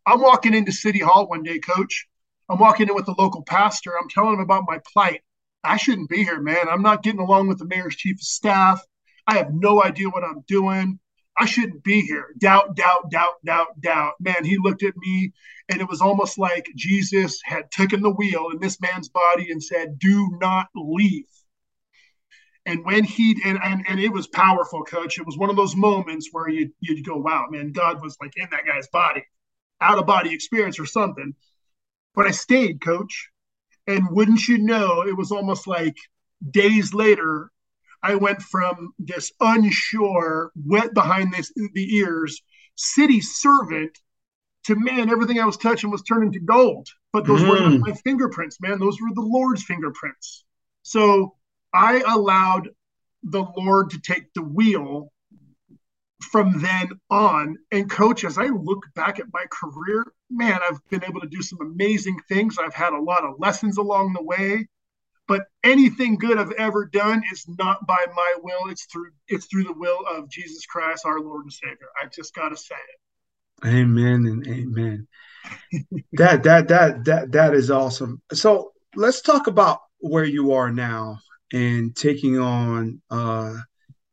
[0.05, 2.07] I'm walking into City Hall one day, coach.
[2.49, 3.97] I'm walking in with the local pastor.
[3.97, 5.21] I'm telling him about my plight.
[5.63, 6.67] I shouldn't be here, man.
[6.69, 8.83] I'm not getting along with the mayor's chief of staff.
[9.25, 10.99] I have no idea what I'm doing.
[11.37, 12.27] I shouldn't be here.
[12.37, 14.13] Doubt, doubt, doubt, doubt, doubt.
[14.19, 15.31] Man, he looked at me
[15.69, 19.63] and it was almost like Jesus had taken the wheel in this man's body and
[19.63, 21.25] said, Do not leave.
[22.65, 25.17] And when he and, and and it was powerful, coach.
[25.17, 28.33] It was one of those moments where you you'd go, Wow, man, God was like
[28.37, 29.23] in that guy's body,
[29.81, 31.33] out of body experience or something.
[32.15, 33.29] But I stayed, coach.
[33.87, 35.97] And wouldn't you know, it was almost like
[36.49, 37.51] days later,
[38.01, 42.41] I went from this unsure, wet behind this, the ears
[42.75, 43.97] city servant
[44.65, 46.87] to man, everything I was touching was turning to gold.
[47.11, 47.49] But those mm.
[47.49, 48.79] were my fingerprints, man.
[48.79, 50.45] Those were the Lord's fingerprints.
[50.83, 51.35] So
[51.73, 52.69] I allowed
[53.23, 55.11] the Lord to take the wheel
[56.23, 57.57] from then on.
[57.71, 61.41] And coach, as I look back at my career, man, I've been able to do
[61.41, 62.57] some amazing things.
[62.57, 64.67] I've had a lot of lessons along the way.
[65.27, 68.69] But anything good I've ever done is not by my will.
[68.69, 71.87] It's through it's through the will of Jesus Christ, our Lord and Savior.
[72.01, 73.67] I just gotta say it.
[73.67, 75.07] Amen and amen.
[76.13, 78.21] that that that that that is awesome.
[78.33, 81.19] So let's talk about where you are now
[81.53, 83.53] and taking on uh,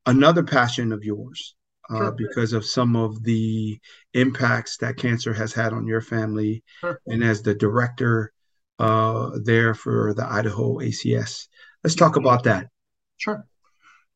[0.06, 1.56] another passion of yours
[1.90, 2.12] uh, sure.
[2.12, 3.78] because of some of the
[4.14, 6.62] impacts that cancer has had on your family.
[6.80, 7.00] Sure.
[7.06, 8.32] And as the director
[8.78, 11.48] uh, there for the Idaho ACS,
[11.84, 12.68] let's talk about that.
[13.16, 13.44] Sure.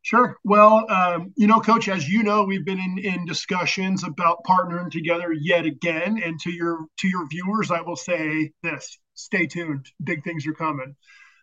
[0.02, 0.36] Sure.
[0.44, 4.90] Well, um, you know, Coach, as you know, we've been in, in discussions about partnering
[4.90, 6.20] together yet again.
[6.22, 9.90] And to your to your viewers, I will say this: stay tuned.
[10.02, 10.94] Big things are coming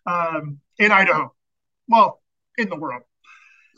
[0.06, 1.34] um, in Idaho.
[1.88, 2.20] Well,
[2.56, 3.02] in the world.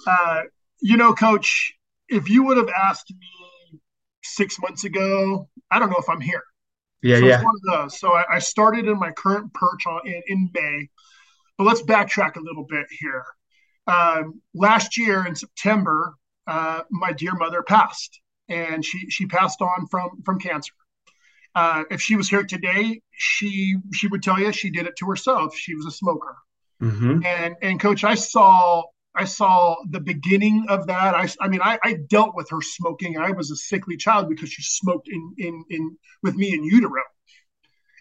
[0.06, 0.42] Uh,
[0.82, 1.72] you know, Coach,
[2.08, 3.80] if you would have asked me
[4.22, 6.42] six months ago, I don't know if I'm here.
[7.02, 7.42] Yeah, so yeah.
[7.42, 7.98] one of those.
[8.00, 10.88] So I, I, started in my current perch on, in, in May,
[11.58, 13.24] but let's backtrack a little bit here.
[13.86, 16.14] Um, last year in September,
[16.46, 20.72] uh, my dear mother passed, and she she passed on from from cancer.
[21.54, 25.06] Uh, if she was here today, she she would tell you she did it to
[25.06, 25.54] herself.
[25.54, 26.36] She was a smoker,
[26.82, 27.20] mm-hmm.
[27.24, 31.14] and and coach, I saw I saw the beginning of that.
[31.14, 33.16] I, I mean, I, I, dealt with her smoking.
[33.16, 37.02] I was a sickly child because she smoked in, in, in with me in utero.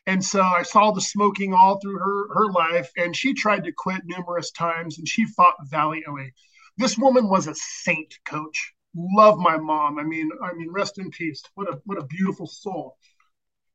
[0.08, 2.92] And so I saw the smoking all through her, her life.
[2.98, 6.34] And she tried to quit numerous times and she fought valiantly.
[6.78, 8.74] This woman was a saint, coach.
[8.96, 10.00] Love my mom.
[10.00, 11.44] I mean, I mean, rest in peace.
[11.56, 12.98] What a what a beautiful soul.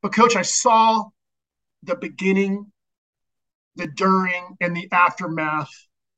[0.03, 1.05] But coach, I saw
[1.83, 2.72] the beginning,
[3.77, 5.70] the during, and the aftermath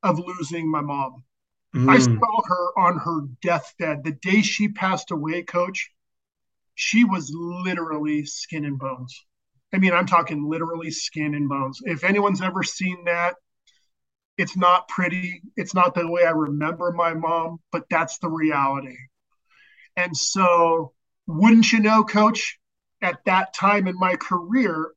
[0.02, 1.24] of losing my mom.
[1.74, 1.90] Mm.
[1.90, 4.04] I saw her on her deathbed.
[4.04, 5.90] The day she passed away, coach,
[6.74, 9.24] she was literally skin and bones.
[9.72, 11.80] I mean, I'm talking literally skin and bones.
[11.84, 13.36] If anyone's ever seen that,
[14.36, 15.42] it's not pretty.
[15.56, 18.96] It's not the way I remember my mom, but that's the reality.
[19.96, 20.92] And so,
[21.26, 22.58] wouldn't you know, coach,
[23.02, 24.92] at that time in my career,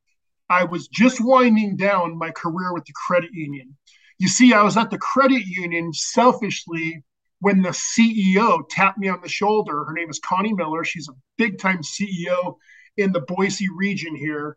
[0.48, 3.76] I was just winding down my career with the credit union.
[4.18, 7.02] You see, I was at the credit union selfishly
[7.40, 9.84] when the CEO tapped me on the shoulder.
[9.84, 10.84] Her name is Connie Miller.
[10.84, 12.56] She's a big time CEO
[12.96, 14.56] in the Boise region here.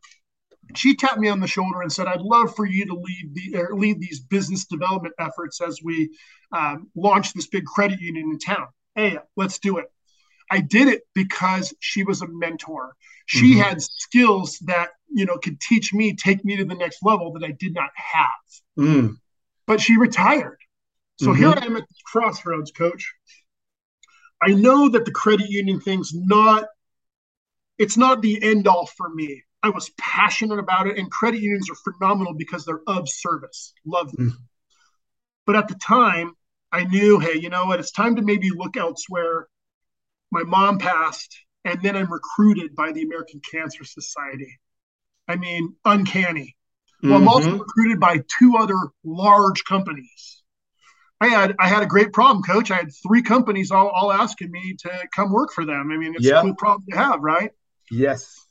[0.76, 3.67] She tapped me on the shoulder and said, "I'd love for you to lead the
[3.72, 6.10] lead these business development efforts as we
[6.52, 8.67] um, launch this big credit union in town.
[8.96, 9.86] Hey, let's do it."
[10.50, 12.96] I did it because she was a mentor.
[13.26, 13.62] She mm-hmm.
[13.62, 17.43] had skills that you know could teach me, take me to the next level that
[17.43, 18.86] I did not have.
[18.86, 19.17] Mm
[19.67, 20.58] but she retired.
[21.19, 21.39] So mm-hmm.
[21.39, 23.13] here I am at this crossroads, coach.
[24.41, 26.65] I know that the credit union thing's not
[27.77, 29.43] it's not the end all for me.
[29.62, 33.73] I was passionate about it, and credit unions are phenomenal because they're of service.
[33.86, 34.30] Love them.
[34.30, 34.43] Mm-hmm.
[35.45, 36.34] But at the time,
[36.71, 37.80] I knew, hey, you know what?
[37.80, 39.47] It's time to maybe look elsewhere.
[40.32, 44.60] My mom passed, and then I'm recruited by the American Cancer Society.
[45.27, 46.56] I mean, uncanny.
[47.03, 47.21] Well, mm-hmm.
[47.21, 47.60] I'm also mm-hmm.
[47.60, 50.41] recruited by two other large companies.
[51.19, 52.69] I had I had a great problem, coach.
[52.69, 55.91] I had three companies all, all asking me to come work for them.
[55.91, 56.38] I mean, it's yep.
[56.38, 57.51] a cool problem to have, right?
[57.89, 58.45] Yes.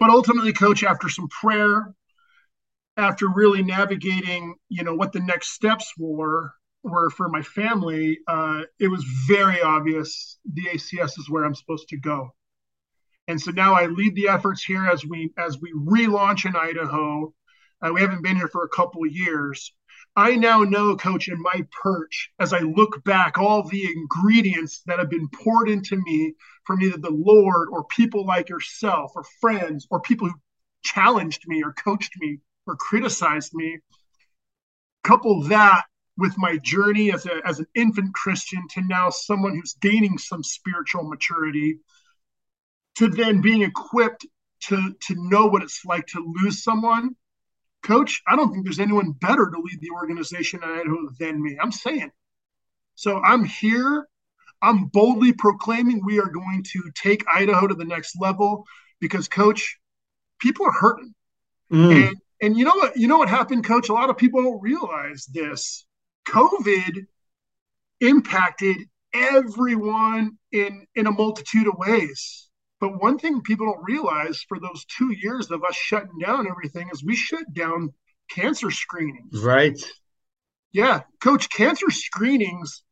[0.00, 1.94] but ultimately, coach, after some prayer,
[2.96, 8.62] after really navigating, you know, what the next steps were were for my family, uh,
[8.80, 12.34] it was very obvious the ACS is where I'm supposed to go.
[13.28, 17.32] And so now I lead the efforts here as we as we relaunch in Idaho.
[17.82, 19.72] Uh, we haven't been here for a couple of years.
[20.14, 24.98] I now know, coach, in my perch, as I look back, all the ingredients that
[24.98, 29.86] have been poured into me from either the Lord or people like yourself or friends
[29.90, 30.34] or people who
[30.84, 33.78] challenged me or coached me or criticized me.
[35.02, 35.84] Couple that
[36.18, 40.44] with my journey as, a, as an infant Christian to now someone who's gaining some
[40.44, 41.78] spiritual maturity,
[42.96, 44.26] to then being equipped
[44.64, 47.16] to, to know what it's like to lose someone
[47.82, 51.58] Coach, I don't think there's anyone better to lead the organization in Idaho than me.
[51.60, 52.10] I'm saying.
[52.94, 54.06] So I'm here.
[54.60, 58.64] I'm boldly proclaiming we are going to take Idaho to the next level
[59.00, 59.78] because, Coach,
[60.40, 61.14] people are hurting.
[61.72, 62.08] Mm.
[62.08, 62.96] And and you know what?
[62.96, 63.88] You know what happened, Coach?
[63.88, 65.86] A lot of people don't realize this.
[66.28, 67.06] COVID
[68.00, 68.76] impacted
[69.12, 72.48] everyone in in a multitude of ways.
[72.82, 76.90] But one thing people don't realize for those two years of us shutting down everything
[76.92, 77.94] is we shut down
[78.28, 79.40] cancer screenings.
[79.40, 79.80] Right.
[80.72, 81.02] Yeah.
[81.20, 82.82] Coach, cancer screenings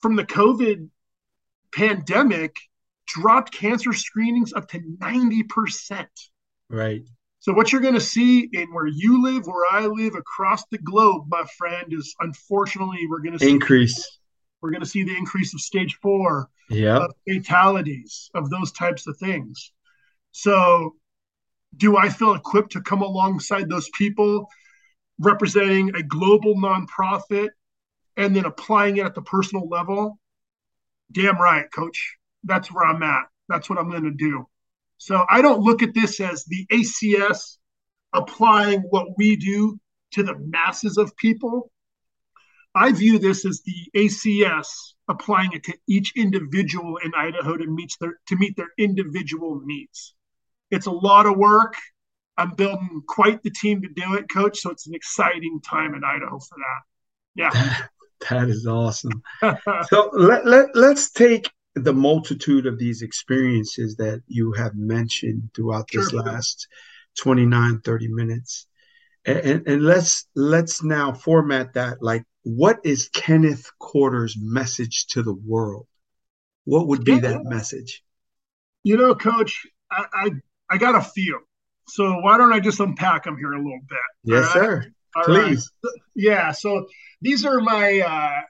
[0.00, 0.90] from the COVID
[1.74, 2.54] pandemic
[3.08, 6.06] dropped cancer screenings up to 90%.
[6.68, 7.02] Right.
[7.40, 10.78] So what you're going to see in where you live, where I live, across the
[10.78, 14.19] globe, my friend, is unfortunately we're going to see increase
[14.60, 19.06] we're going to see the increase of stage four, yeah, of fatalities, of those types
[19.06, 19.72] of things.
[20.32, 20.96] So,
[21.76, 24.48] do I feel equipped to come alongside those people
[25.18, 27.48] representing a global nonprofit
[28.16, 30.18] and then applying it at the personal level?
[31.12, 32.16] Damn right, coach.
[32.44, 33.24] That's where I'm at.
[33.48, 34.46] That's what I'm going to do.
[34.98, 37.56] So, I don't look at this as the ACS
[38.12, 39.78] applying what we do
[40.12, 41.70] to the masses of people.
[42.74, 44.68] I view this as the ACS
[45.08, 50.14] applying it to each individual in Idaho to meet their to meet their individual needs.
[50.70, 51.74] It's a lot of work.
[52.36, 54.60] I'm building quite the team to do it, coach.
[54.60, 56.82] So it's an exciting time in Idaho for that.
[57.34, 57.76] Yeah.
[58.30, 59.22] that is awesome.
[59.88, 65.88] so let, let, let's take the multitude of these experiences that you have mentioned throughout
[65.92, 66.66] this last
[67.18, 68.66] 29, 30 minutes.
[69.24, 75.22] And, and, and let's let's now format that like what is Kenneth Corder's message to
[75.22, 75.86] the world?
[76.64, 78.02] What would be that message?
[78.84, 80.30] You know, Coach, I, I,
[80.70, 81.40] I got a few.
[81.88, 83.98] So why don't I just unpack them here a little bit?
[84.24, 84.52] Yes, right?
[84.54, 84.92] sir.
[85.16, 85.70] All Please.
[85.82, 85.92] Right.
[86.14, 86.52] Yeah.
[86.52, 86.86] So
[87.20, 88.40] these are my, uh,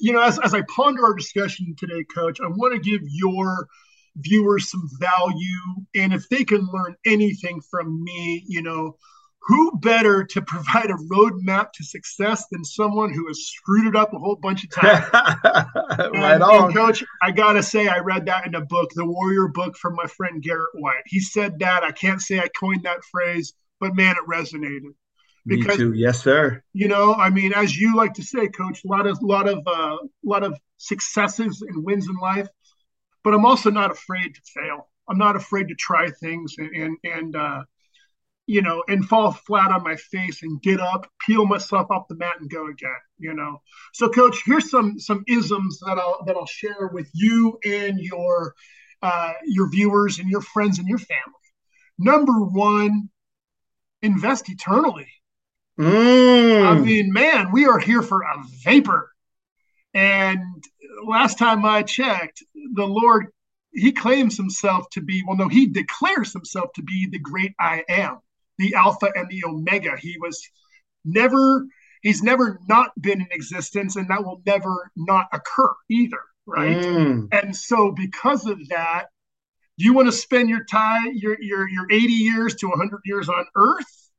[0.00, 3.68] you know, as, as I ponder our discussion today, Coach, I want to give your
[4.16, 5.86] viewers some value.
[5.94, 8.96] And if they can learn anything from me, you know,
[9.42, 14.12] who better to provide a roadmap to success than someone who has screwed it up
[14.12, 15.06] a whole bunch of times?
[15.12, 16.64] right and, on.
[16.64, 19.94] And coach, I gotta say, I read that in a book, the Warrior Book from
[19.94, 21.02] my friend Garrett White.
[21.06, 21.82] He said that.
[21.82, 24.94] I can't say I coined that phrase, but man, it resonated.
[25.46, 25.92] Because, Me too.
[25.94, 26.62] Yes, sir.
[26.74, 29.66] You know, I mean, as you like to say, Coach, a lot of, lot of,
[29.66, 32.48] uh, lot of successes and wins in life,
[33.24, 34.88] but I'm also not afraid to fail.
[35.08, 37.62] I'm not afraid to try things and and, and uh,
[38.50, 42.16] you know, and fall flat on my face and get up, peel myself off the
[42.16, 43.62] mat and go again, you know.
[43.94, 48.56] So coach, here's some some isms that I'll that I'll share with you and your
[49.02, 51.46] uh, your viewers and your friends and your family.
[51.96, 53.10] Number one,
[54.02, 55.12] invest eternally.
[55.78, 56.66] Mm.
[56.66, 59.12] I mean, man, we are here for a vapor.
[59.94, 60.64] And
[61.06, 62.42] last time I checked,
[62.74, 63.28] the Lord,
[63.72, 67.84] he claims himself to be, well, no, he declares himself to be the great I
[67.88, 68.18] am
[68.60, 69.96] the Alpha and the Omega.
[69.98, 70.46] He was
[71.04, 71.66] never,
[72.02, 76.76] he's never not been in existence, and that will never not occur either, right?
[76.76, 77.28] Mm.
[77.32, 79.06] And so, because of that,
[79.76, 83.46] you want to spend your time, your your your 80 years to 100 years on
[83.56, 84.10] Earth,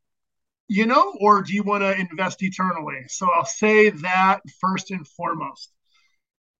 [0.67, 3.03] you know, or do you want to invest eternally?
[3.07, 5.71] So I'll say that first and foremost.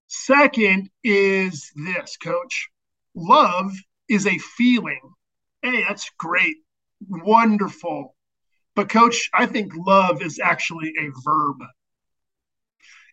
[0.06, 2.68] Second is this, Coach.
[3.14, 3.72] Love
[4.08, 5.00] is a feeling.
[5.62, 6.58] Hey, that's great
[7.08, 8.14] wonderful.
[8.74, 11.56] But, coach, I think love is actually a verb.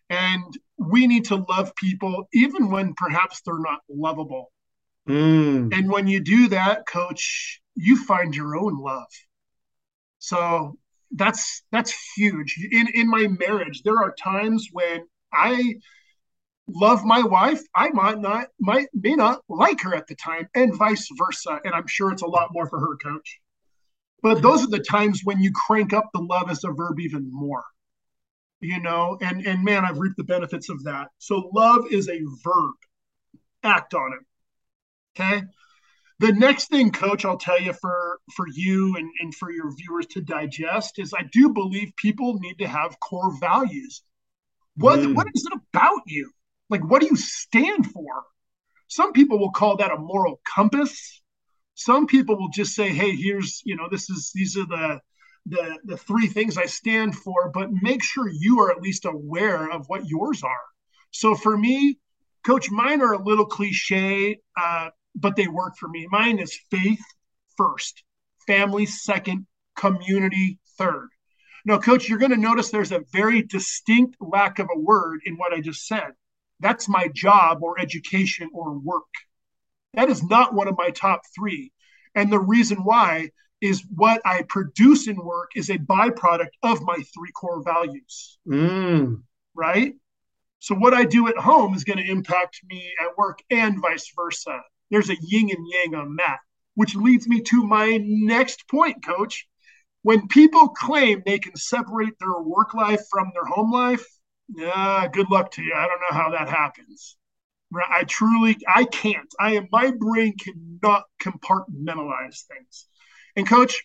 [0.08, 4.50] And we need to love people even when perhaps they're not lovable.
[5.08, 5.72] Mm.
[5.72, 9.08] And when you do that, coach, you find your own love.
[10.18, 10.78] So
[11.12, 12.58] that's that's huge.
[12.70, 15.74] In in my marriage, there are times when I
[16.68, 17.60] love my wife.
[17.74, 21.58] I might not, might may not like her at the time, and vice versa.
[21.64, 23.40] And I'm sure it's a lot more for her, coach.
[24.22, 27.30] But those are the times when you crank up the love as a verb even
[27.32, 27.64] more.
[28.60, 31.08] You know, and and man, I've reaped the benefits of that.
[31.18, 32.74] So love is a verb.
[33.62, 34.20] Act on it.
[35.20, 35.42] Okay.
[36.18, 40.06] The next thing, coach, I'll tell you for for you and, and for your viewers
[40.08, 44.02] to digest is I do believe people need to have core values.
[44.76, 45.14] What mm.
[45.14, 46.30] what is it about you?
[46.68, 48.24] Like what do you stand for?
[48.88, 51.19] Some people will call that a moral compass.
[51.88, 55.00] Some people will just say, hey, here's, you know, this is these are the
[55.46, 59.70] the the three things I stand for, but make sure you are at least aware
[59.70, 60.66] of what yours are.
[61.10, 61.98] So for me,
[62.46, 64.40] coach, mine are a little cliche.
[64.56, 66.06] Uh, but they work for me.
[66.10, 67.02] Mine is faith
[67.56, 68.02] first,
[68.46, 71.08] family second, community third.
[71.64, 75.36] Now, coach, you're going to notice there's a very distinct lack of a word in
[75.36, 76.12] what I just said.
[76.60, 79.12] That's my job or education or work.
[79.94, 81.72] That is not one of my top three.
[82.14, 83.30] And the reason why
[83.60, 88.38] is what I produce in work is a byproduct of my three core values.
[88.48, 89.22] Mm.
[89.54, 89.94] Right?
[90.60, 94.12] So, what I do at home is going to impact me at work and vice
[94.14, 94.60] versa.
[94.90, 96.38] There's a yin and yang on that,
[96.74, 99.46] which leads me to my next point, coach.
[100.02, 104.06] When people claim they can separate their work life from their home life,
[104.48, 105.74] yeah, good luck to you.
[105.74, 107.16] I don't know how that happens.
[107.74, 109.32] I truly, I can't.
[109.38, 112.86] I am, my brain cannot compartmentalize things.
[113.36, 113.84] And coach,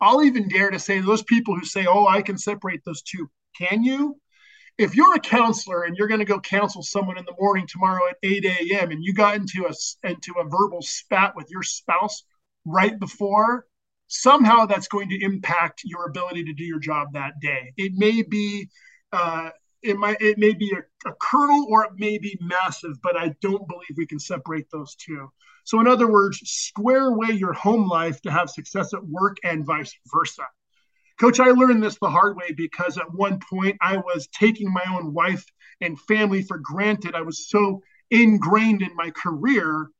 [0.00, 3.30] I'll even dare to say those people who say, oh, I can separate those two.
[3.58, 4.16] Can you?
[4.80, 8.00] if you're a counselor and you're going to go counsel someone in the morning tomorrow
[8.08, 8.90] at 8 a.m.
[8.90, 12.24] and you got into a into a verbal spat with your spouse
[12.64, 13.66] right before,
[14.06, 17.74] somehow that's going to impact your ability to do your job that day.
[17.76, 18.70] It may be
[19.12, 19.50] uh,
[19.82, 23.34] it might it may be a, a kernel or it may be massive, but I
[23.40, 25.30] don't believe we can separate those two.
[25.64, 29.64] So in other words, square away your home life to have success at work and
[29.64, 30.46] vice versa.
[31.20, 34.84] Coach, I learned this the hard way because at one point I was taking my
[34.88, 35.44] own wife
[35.80, 37.14] and family for granted.
[37.14, 39.90] I was so ingrained in my career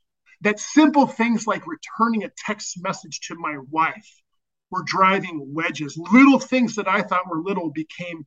[0.40, 4.22] that simple things like returning a text message to my wife
[4.70, 5.98] were driving wedges.
[6.10, 8.26] Little things that I thought were little became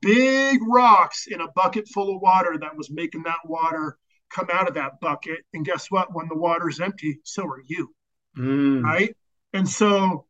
[0.00, 3.96] big rocks in a bucket full of water that was making that water
[4.30, 5.40] come out of that bucket.
[5.52, 6.14] And guess what?
[6.14, 7.94] When the water's empty, so are you.
[8.36, 8.82] Mm.
[8.82, 9.14] Right.
[9.52, 10.26] And so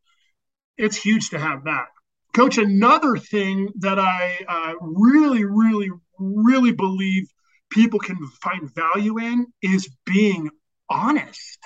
[0.77, 1.87] it's huge to have that.
[2.33, 5.89] Coach, another thing that I uh, really, really,
[6.19, 7.27] really believe
[7.69, 10.49] people can find value in is being
[10.89, 11.59] honest.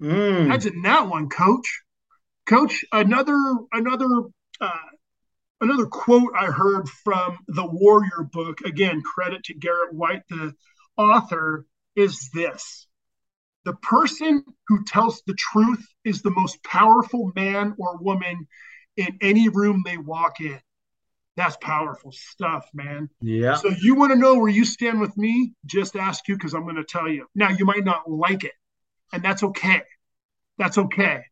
[0.00, 0.44] Mm.
[0.44, 1.82] Imagine that one, Coach.
[2.46, 3.38] Coach, another
[3.72, 4.08] another
[4.60, 4.72] uh,
[5.60, 8.60] another quote I heard from the Warrior book.
[8.62, 10.54] Again, credit to Garrett White, the
[10.96, 12.86] author, is this:
[13.64, 18.46] the person who tells the truth is the most powerful man or woman
[18.96, 20.60] in any room they walk in.
[21.36, 23.08] That's powerful stuff, man.
[23.20, 23.54] Yeah.
[23.54, 25.52] So you want to know where you stand with me?
[25.64, 27.26] Just ask you because I'm going to tell you.
[27.34, 28.52] Now you might not like it,
[29.12, 29.82] and that's okay.
[30.58, 31.24] That's okay.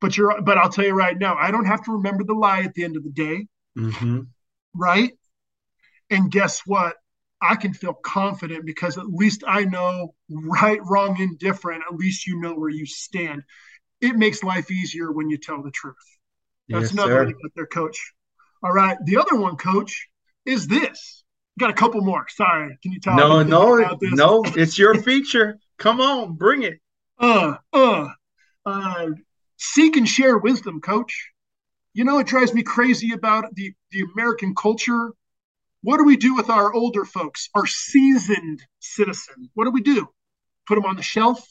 [0.00, 2.62] But you're but I'll tell you right now, I don't have to remember the lie
[2.62, 3.46] at the end of the day.
[3.78, 4.20] Mm-hmm.
[4.74, 5.12] Right?
[6.10, 6.96] And guess what?
[7.40, 11.84] I can feel confident because at least I know right, wrong, indifferent.
[11.88, 13.42] At least you know where you stand.
[14.00, 15.94] It makes life easier when you tell the truth.
[16.68, 18.12] That's yes, another to put their coach.
[18.62, 18.96] All right.
[19.04, 20.08] The other one, coach,
[20.44, 21.24] is this.
[21.58, 22.26] Got a couple more.
[22.28, 22.76] Sorry.
[22.82, 23.16] Can you tell?
[23.16, 24.42] No, no, no.
[24.44, 25.58] It's your feature.
[25.78, 26.80] Come on, bring it.
[27.18, 28.08] Uh, uh,
[28.66, 29.06] uh,
[29.56, 31.30] seek and share wisdom, coach.
[31.98, 35.12] You know, it drives me crazy about the, the American culture
[35.82, 39.50] what do we do with our older folks, our seasoned citizen?
[39.54, 40.08] What do we do?
[40.68, 41.44] Put them on the shelf,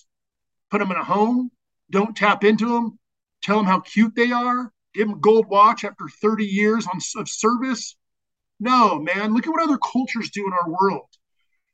[0.72, 1.52] put them in a home,
[1.92, 2.98] don't tap into them,
[3.44, 7.02] tell them how cute they are, give them a gold watch after 30 years on,
[7.20, 7.98] of service.
[8.58, 11.10] No, man, look at what other cultures do in our world.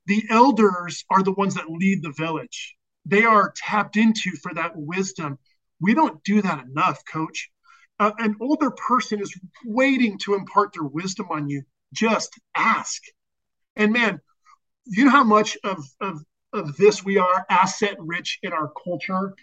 [0.07, 2.76] The elders are the ones that lead the village.
[3.05, 5.38] They are tapped into for that wisdom.
[5.80, 7.51] We don't do that enough, coach.
[7.99, 9.33] Uh, an older person is
[9.65, 11.63] waiting to impart their wisdom on you
[11.93, 13.01] just ask.
[13.75, 14.19] And man,
[14.85, 16.21] you know how much of, of,
[16.51, 19.35] of this we are asset rich in our culture?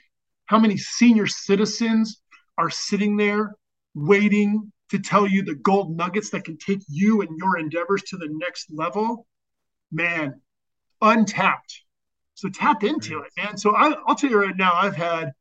[0.46, 2.20] How many senior citizens
[2.58, 3.54] are sitting there
[3.94, 8.16] waiting to tell you the gold nuggets that can take you and your endeavors to
[8.16, 9.26] the next level?
[9.92, 10.40] Man,
[11.00, 11.82] untapped.
[12.34, 13.56] So tap into it, man.
[13.56, 15.32] So I, I'll tell you right now, I've had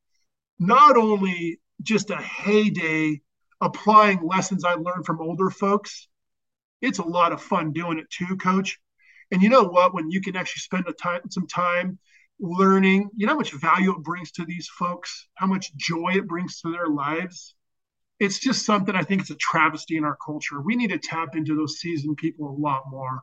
[0.59, 3.21] not only just a heyday
[3.61, 6.07] applying lessons I learned from older folks,
[6.81, 8.79] it's a lot of fun doing it too, coach.
[9.31, 9.93] And you know what?
[9.93, 11.99] When you can actually spend a time, some time
[12.39, 16.27] learning, you know how much value it brings to these folks, how much joy it
[16.27, 17.55] brings to their lives.
[18.19, 20.61] It's just something I think it's a travesty in our culture.
[20.61, 23.21] We need to tap into those seasoned people a lot more,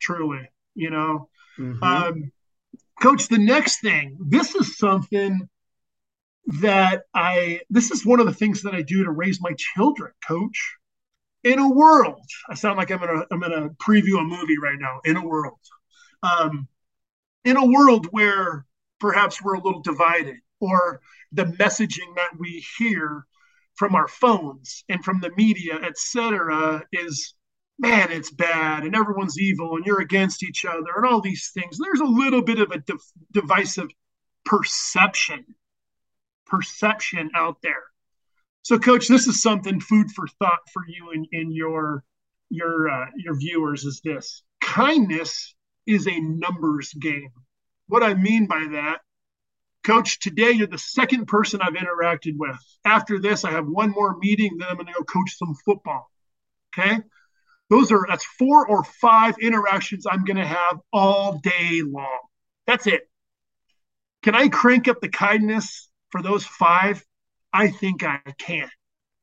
[0.00, 1.28] truly, you know.
[1.58, 1.82] Mm-hmm.
[1.82, 2.32] Um,
[3.02, 5.48] Coach, the next thing, this is something
[6.46, 10.12] that I, this is one of the things that I do to raise my children,
[10.26, 10.76] Coach.
[11.44, 15.00] In a world, I sound like I'm gonna I'm gonna preview a movie right now.
[15.04, 15.58] In a world,
[16.22, 16.68] um,
[17.44, 18.64] in a world where
[19.00, 21.00] perhaps we're a little divided, or
[21.32, 23.26] the messaging that we hear
[23.74, 27.34] from our phones and from the media, etc., is
[27.78, 31.78] man, it's bad and everyone's evil and you're against each other and all these things.
[31.78, 33.88] There's a little bit of a div- divisive
[34.44, 35.44] perception,
[36.52, 37.82] perception out there.
[38.60, 42.04] So, Coach, this is something food for thought for you and, and your
[42.50, 43.84] your uh, your viewers.
[43.84, 45.54] Is this kindness
[45.86, 47.32] is a numbers game?
[47.88, 48.98] What I mean by that,
[49.82, 52.56] Coach, today you're the second person I've interacted with.
[52.84, 54.58] After this, I have one more meeting.
[54.58, 56.08] Then I'm going to go coach some football.
[56.78, 56.98] Okay,
[57.70, 62.20] those are that's four or five interactions I'm going to have all day long.
[62.66, 63.08] That's it.
[64.22, 67.04] Can I crank up the kindness for those five?
[67.52, 68.70] I think I can.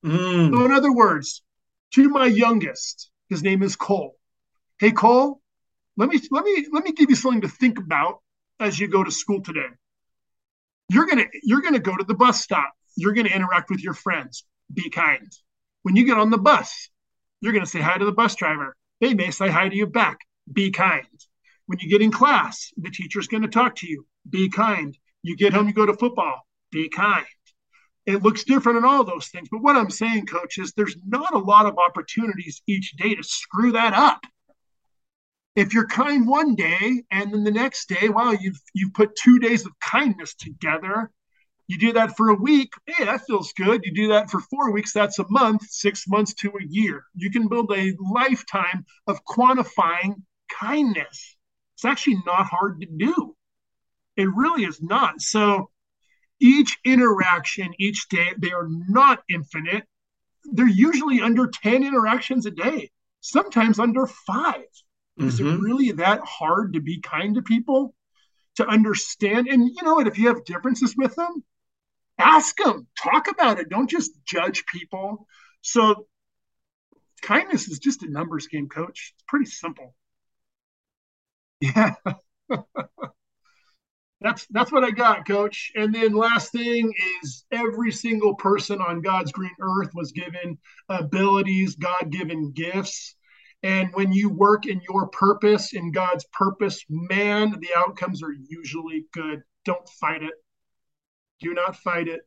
[0.05, 0.51] Mm.
[0.51, 1.41] So, in other words,
[1.93, 4.15] to my youngest, his name is Cole.
[4.79, 5.41] Hey, Cole,
[5.95, 8.19] let me let me let me give you something to think about
[8.59, 9.69] as you go to school today.
[10.89, 12.73] You're gonna you're gonna go to the bus stop.
[12.97, 14.43] You're gonna interact with your friends.
[14.73, 15.31] Be kind.
[15.83, 16.89] When you get on the bus,
[17.41, 18.75] you're going to say hi to the bus driver.
[18.99, 20.19] They may say hi to you back.
[20.51, 21.05] Be kind.
[21.67, 24.05] When you get in class, the teacher's going to talk to you.
[24.29, 24.97] Be kind.
[25.23, 26.45] You get home, you go to football.
[26.71, 27.25] Be kind.
[28.05, 29.49] It looks different in all those things.
[29.51, 33.23] But what I'm saying, coach, is there's not a lot of opportunities each day to
[33.23, 34.21] screw that up.
[35.55, 39.39] If you're kind one day and then the next day, well, you've you've put two
[39.39, 41.11] days of kindness together
[41.69, 43.85] you do that for a week, hey, that feels good.
[43.85, 47.03] You do that for four weeks, that's a month, six months to a year.
[47.13, 50.15] You can build a lifetime of quantifying
[50.51, 51.37] kindness.
[51.75, 53.35] It's actually not hard to do.
[54.17, 55.21] It really is not.
[55.21, 55.69] So
[56.39, 59.83] each interaction, each day, they are not infinite.
[60.45, 65.27] They're usually under 10 interactions a day, sometimes under 5 mm-hmm.
[65.27, 65.61] Is it mm-hmm.
[65.61, 67.93] really that hard to be kind to people?
[68.55, 71.43] To understand, and you know what, if you have differences with them,
[72.17, 73.69] ask them, talk about it.
[73.69, 75.27] Don't just judge people.
[75.61, 76.07] So
[77.21, 79.13] kindness is just a numbers game, coach.
[79.15, 79.95] It's pretty simple.
[81.61, 81.95] Yeah.
[84.21, 85.71] that's that's what I got, coach.
[85.75, 86.93] And then last thing
[87.23, 90.57] is every single person on God's green earth was given
[90.89, 93.15] abilities, God-given gifts.
[93.63, 99.05] And when you work in your purpose, in God's purpose, man, the outcomes are usually
[99.13, 99.41] good.
[99.65, 100.33] Don't fight it.
[101.41, 102.21] Do not fight it.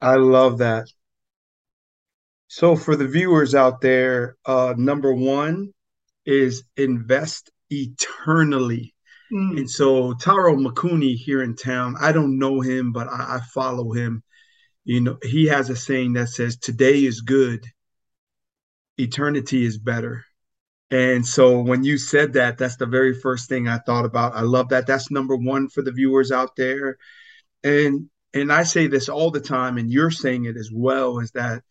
[0.00, 0.86] I love that.
[2.48, 5.72] So for the viewers out there, uh, number one
[6.24, 8.93] is invest eternally.
[9.34, 9.58] Mm.
[9.58, 13.92] And so Taro Makuni here in town, I don't know him, but I, I follow
[13.92, 14.22] him.
[14.84, 17.66] You know, he has a saying that says, Today is good,
[18.98, 20.24] eternity is better.
[20.90, 24.36] And so when you said that, that's the very first thing I thought about.
[24.36, 24.86] I love that.
[24.86, 26.98] That's number one for the viewers out there.
[27.64, 31.30] And and I say this all the time, and you're saying it as well, is
[31.32, 31.62] that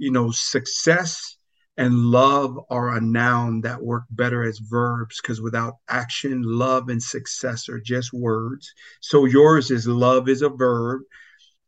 [0.00, 1.36] you know, success
[1.80, 7.02] and love are a noun that work better as verbs because without action, love and
[7.02, 8.70] success are just words.
[9.00, 11.00] So yours is love is a verb.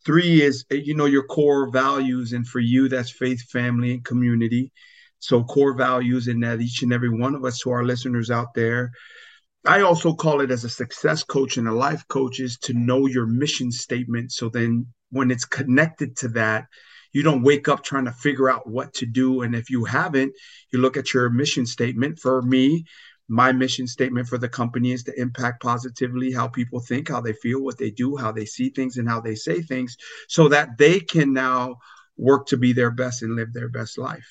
[0.04, 2.34] Three is, you know, your core values.
[2.34, 4.70] And for you, that's faith, family, and community.
[5.18, 8.52] So core values in that each and every one of us to our listeners out
[8.54, 8.90] there.
[9.64, 13.06] I also call it as a success coach and a life coach is to know
[13.06, 14.30] your mission statement.
[14.32, 16.66] So then when it's connected to that,
[17.12, 19.42] you don't wake up trying to figure out what to do.
[19.42, 20.34] And if you haven't,
[20.72, 22.18] you look at your mission statement.
[22.18, 22.84] For me,
[23.28, 27.32] my mission statement for the company is to impact positively how people think, how they
[27.34, 29.96] feel, what they do, how they see things, and how they say things,
[30.28, 31.76] so that they can now
[32.16, 34.26] work to be their best and live their best life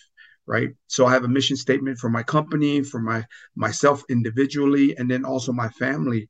[0.46, 3.24] right so i have a mission statement for my company for my
[3.56, 6.28] myself individually and then also my family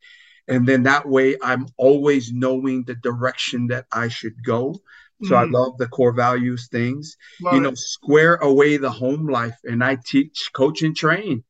[0.48, 4.76] and then that way i'm always knowing the direction that i should go
[5.24, 5.38] so mm.
[5.38, 7.78] i love the core values things love you know it.
[7.78, 11.44] square away the home life and i teach coach and train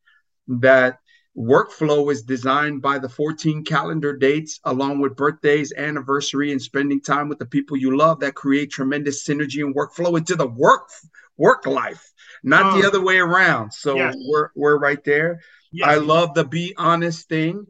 [0.46, 0.98] that
[1.36, 7.28] workflow is designed by the 14 calendar dates along with birthdays anniversary and spending time
[7.28, 10.90] with the people you love that create tremendous synergy and workflow into the work
[11.38, 12.12] work life
[12.42, 13.72] not the other way around.
[13.72, 14.16] So yes.
[14.18, 15.40] we're we're right there.
[15.70, 15.88] Yes.
[15.88, 17.66] I love the be honest thing,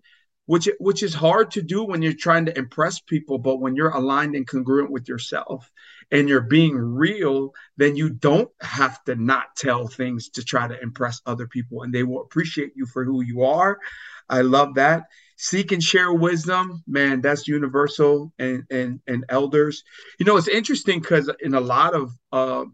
[0.47, 3.91] which which is hard to do when you're trying to impress people, but when you're
[3.91, 5.71] aligned and congruent with yourself
[6.13, 10.81] and you're being real, then you don't have to not tell things to try to
[10.81, 13.81] impress other people and they will appreciate you for who you are.
[14.29, 15.05] I love that.
[15.37, 19.83] Seek and share wisdom, man, that's universal and and and elders.
[20.21, 22.67] You know, it's interesting because in a lot of uh,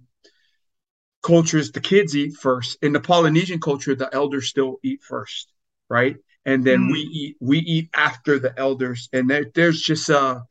[1.23, 2.77] cultures, the kids eat first.
[2.83, 5.51] In the Polynesian culture, the elders still eat first,
[5.89, 6.17] right?
[6.45, 6.93] And then mm.
[6.93, 10.43] we eat we eat after the elders, and there, there's just a,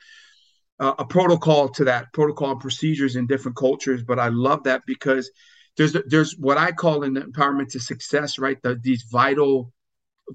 [0.80, 4.03] a a protocol to that protocol and procedures in different cultures.
[4.03, 5.32] But I love that because
[5.78, 8.61] there's there's what I call in empowerment to success, right?
[8.61, 9.73] The, these vital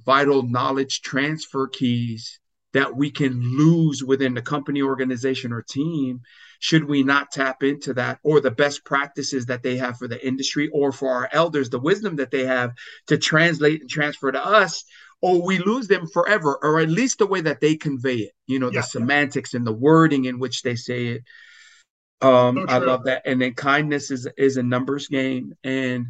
[0.05, 2.38] vital knowledge transfer keys
[2.72, 6.20] that we can lose within the company organization or team
[6.59, 10.26] should we not tap into that or the best practices that they have for the
[10.26, 12.72] industry or for our elders, the wisdom that they have
[13.09, 14.84] to translate and transfer to us,
[15.23, 18.59] or we lose them forever, or at least the way that they convey it, you
[18.59, 21.23] know, yeah, the semantics and the wording in which they say it.
[22.20, 23.23] Um, so I love that.
[23.25, 25.55] And then kindness is is a numbers game.
[25.64, 26.09] And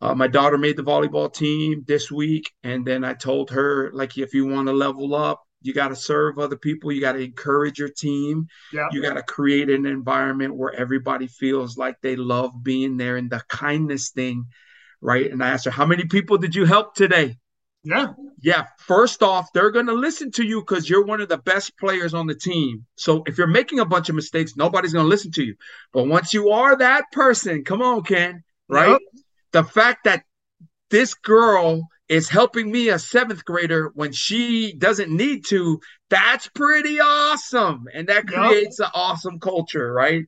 [0.00, 4.18] uh, my daughter made the volleyball team this week, and then I told her like,
[4.18, 6.90] if you want to level up, you got to serve other people.
[6.90, 8.48] You got to encourage your team.
[8.72, 8.88] Yeah.
[8.92, 13.30] You got to create an environment where everybody feels like they love being there and
[13.30, 14.46] the kindness thing,
[15.02, 15.30] right?
[15.30, 17.36] And I asked her, How many people did you help today?
[17.82, 18.08] Yeah.
[18.40, 18.66] Yeah.
[18.78, 22.12] First off, they're going to listen to you because you're one of the best players
[22.12, 22.84] on the team.
[22.96, 25.54] So if you're making a bunch of mistakes, nobody's going to listen to you.
[25.92, 28.90] But once you are that person, come on, Ken, right?
[28.90, 29.00] Yep.
[29.52, 30.24] The fact that
[30.90, 37.00] this girl is helping me a seventh grader when she doesn't need to that's pretty
[37.00, 38.88] awesome and that creates yep.
[38.88, 40.26] an awesome culture right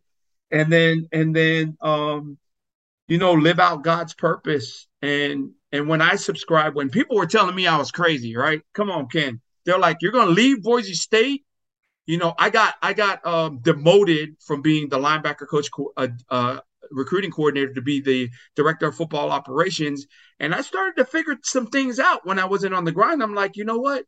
[0.53, 2.39] and then and then um
[3.09, 7.55] you know live out god's purpose and and when i subscribe when people were telling
[7.55, 11.45] me i was crazy right come on ken they're like you're gonna leave boise state
[12.07, 16.61] you know i got i got um demoted from being the linebacker coach uh, uh,
[16.93, 20.07] recruiting coordinator to be the director of football operations.
[20.39, 23.23] And I started to figure some things out when I wasn't on the grind.
[23.23, 24.05] I'm like, you know what?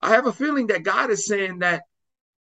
[0.00, 1.82] I have a feeling that God is saying that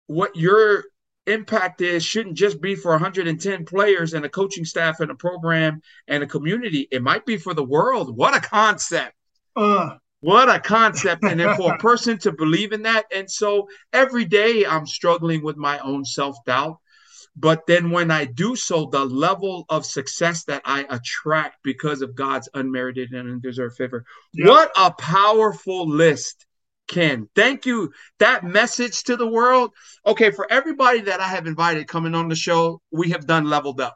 [0.08, 0.86] what your
[1.30, 5.82] impact is shouldn't just be for 110 players and a coaching staff and a program
[6.08, 6.88] and a community.
[6.92, 8.16] It might be for the world.
[8.16, 9.14] What a concept.
[9.56, 9.96] Uh.
[10.22, 11.24] What a concept.
[11.24, 13.06] And then for a person to believe in that.
[13.14, 16.78] And so every day I'm struggling with my own self doubt.
[17.36, 22.16] But then when I do so, the level of success that I attract because of
[22.16, 24.04] God's unmerited and undeserved favor.
[24.34, 24.48] Yep.
[24.48, 26.46] What a powerful list,
[26.90, 27.30] Ken.
[27.36, 27.94] Thank you.
[28.20, 29.72] That message to the world.
[30.06, 33.80] Okay, for everybody that I have invited coming on the show, we have done leveled
[33.80, 33.96] up.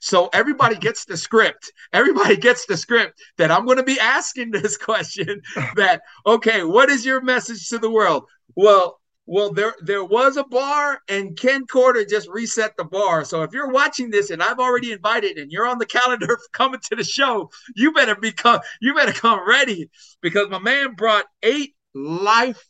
[0.00, 1.70] So everybody gets the script.
[1.92, 5.42] Everybody gets the script that I'm going to be asking this question
[5.76, 8.24] that, okay, what is your message to the world?
[8.56, 13.24] Well, well, there there was a bar, and Ken Corder just reset the bar.
[13.24, 16.80] So if you're watching this, and I've already invited, and you're on the calendar coming
[16.88, 19.88] to the show, you better become you better come ready
[20.20, 22.64] because my man brought eight life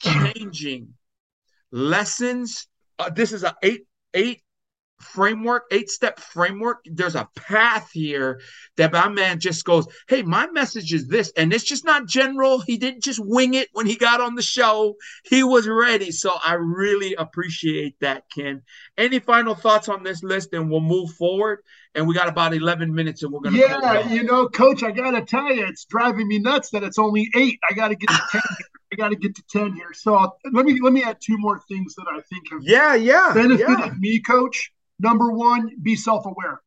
[0.00, 0.94] changing
[1.70, 2.68] lessons.
[2.98, 4.42] Uh, this is a eight eight
[5.02, 6.84] framework, eight step framework.
[6.84, 8.40] There's a path here
[8.76, 11.32] that my man just goes, Hey, my message is this.
[11.36, 12.60] And it's just not general.
[12.60, 14.94] He didn't just wing it when he got on the show,
[15.24, 16.12] he was ready.
[16.12, 18.62] So I really appreciate that, Ken.
[18.96, 20.52] Any final thoughts on this list?
[20.52, 21.60] And we'll move forward.
[21.94, 23.60] And we got about 11 minutes and we're going to.
[23.60, 26.98] Yeah, you know, coach, I got to tell you, it's driving me nuts that it's
[26.98, 27.58] only eight.
[27.68, 28.42] I got to get to 10.
[28.92, 29.92] I got to get to 10 here.
[29.92, 33.32] So let me let me add two more things that I think have yeah, yeah,
[33.34, 33.92] benefited yeah.
[33.98, 34.72] me, coach.
[34.98, 36.60] Number one, be self aware.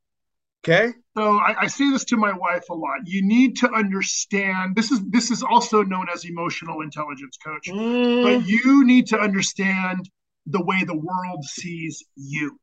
[0.68, 0.94] Okay.
[1.16, 3.02] So I, I, say this to my wife a lot.
[3.06, 7.68] You need to understand this is this is also known as emotional intelligence coach.
[7.68, 8.24] Mm.
[8.24, 10.10] But you need to understand
[10.48, 12.60] the way the world sees you.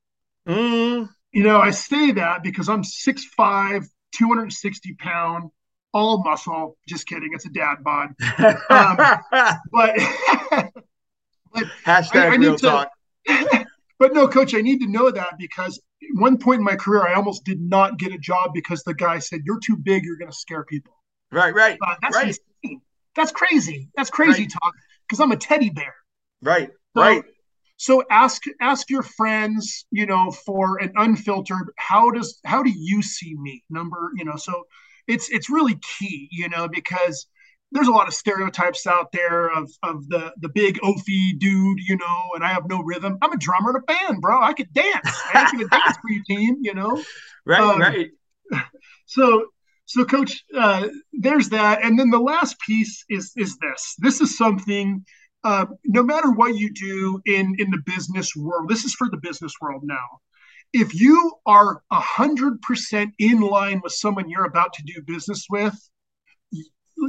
[0.48, 1.08] Mm.
[1.32, 5.50] You know, I say that because I'm 6'5, 260 pound,
[5.92, 6.76] all muscle.
[6.86, 7.30] Just kidding.
[7.32, 8.08] It's a dad bod.
[8.68, 8.96] Um,
[9.72, 9.96] but,
[11.52, 12.90] but hashtag I, I real talk.
[14.02, 17.06] But no, coach, I need to know that because at one point in my career,
[17.06, 20.04] I almost did not get a job because the guy said, "You're too big.
[20.04, 20.92] You're going to scare people."
[21.30, 22.36] Right, right, uh, that's right.
[22.64, 22.82] Insane.
[23.14, 23.90] That's crazy.
[23.96, 24.52] That's crazy right.
[24.52, 24.74] talk
[25.06, 25.94] because I'm a teddy bear.
[26.42, 27.22] Right, so, right.
[27.82, 31.72] So ask ask your friends, you know, for an unfiltered.
[31.78, 33.64] How does how do you see me?
[33.70, 34.68] Number, you know, so
[35.08, 37.26] it's it's really key, you know, because
[37.72, 41.96] there's a lot of stereotypes out there of of the the big oafy dude, you
[41.96, 43.18] know, and I have no rhythm.
[43.20, 44.40] I'm a drummer in a band, bro.
[44.40, 45.24] I could dance.
[45.34, 47.02] I could dance for your team, you know.
[47.44, 48.10] Right, um, right.
[49.06, 49.46] So
[49.86, 53.96] So, coach, uh, there's that, and then the last piece is is this.
[53.98, 55.04] This is something.
[55.44, 59.16] Uh, no matter what you do in in the business world, this is for the
[59.16, 60.20] business world now.
[60.72, 65.46] If you are a hundred percent in line with someone you're about to do business
[65.50, 65.76] with,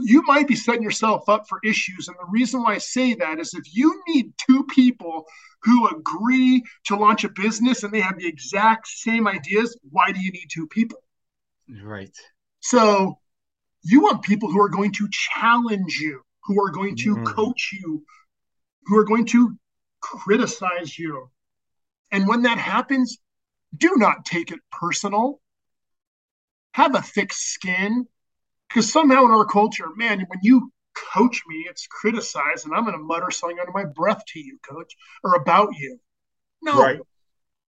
[0.01, 2.07] you might be setting yourself up for issues.
[2.07, 5.25] And the reason why I say that is if you need two people
[5.61, 10.19] who agree to launch a business and they have the exact same ideas, why do
[10.19, 10.99] you need two people?
[11.83, 12.15] Right.
[12.59, 13.19] So
[13.83, 17.25] you want people who are going to challenge you, who are going to mm.
[17.25, 18.03] coach you,
[18.85, 19.57] who are going to
[20.01, 21.29] criticize you.
[22.11, 23.17] And when that happens,
[23.75, 25.39] do not take it personal.
[26.73, 28.07] Have a thick skin.
[28.67, 30.71] Because somehow in our culture, man, when you
[31.13, 34.57] coach me, it's criticized, and I'm going to mutter something under my breath to you,
[34.67, 35.99] coach, or about you.
[36.61, 36.81] No.
[36.81, 36.99] Right.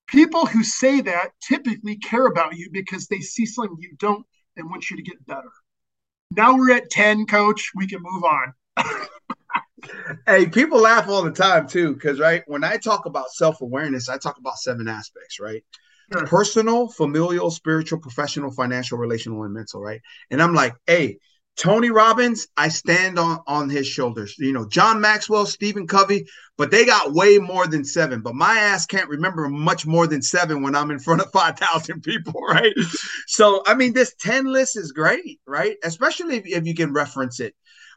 [0.08, 4.70] People who say that typically care about you because they see something you don't and
[4.70, 5.52] want you to get better.
[6.32, 7.72] Now we're at 10, coach.
[7.76, 8.54] We can move on.
[10.26, 14.10] hey, people laugh all the time too, because right when I talk about self awareness,
[14.10, 15.64] I talk about seven aspects, right?
[16.14, 16.26] Sure.
[16.28, 20.02] Personal, familial, spiritual, professional, financial, relational, and mental, right?
[20.30, 21.18] And I'm like, hey,
[21.58, 24.36] Tony Robbins, I stand on on his shoulders.
[24.38, 26.26] You know, John Maxwell, Stephen Covey,
[26.58, 28.22] but they got way more than seven.
[28.22, 31.58] But my ass can't remember much more than seven when I'm in front of five
[31.58, 32.74] thousand people, right?
[33.28, 35.78] So I mean, this ten list is great, right?
[35.84, 37.56] Especially if, if you can reference it.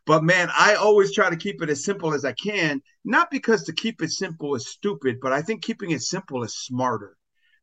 [0.09, 2.81] But man, I always try to keep it as simple as I can.
[3.05, 6.57] Not because to keep it simple is stupid, but I think keeping it simple is
[6.57, 7.15] smarter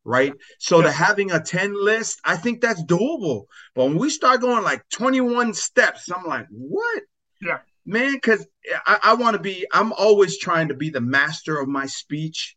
[0.08, 0.34] right?
[0.60, 0.84] So yeah.
[0.84, 3.46] to having a 10 list, I think that's doable.
[3.74, 7.02] But when we start going like 21 steps, I'm like, what?
[7.42, 7.58] Yeah.
[7.84, 8.46] Man, because
[8.86, 12.54] I, I want to be, I'm always trying to be the master of my speech.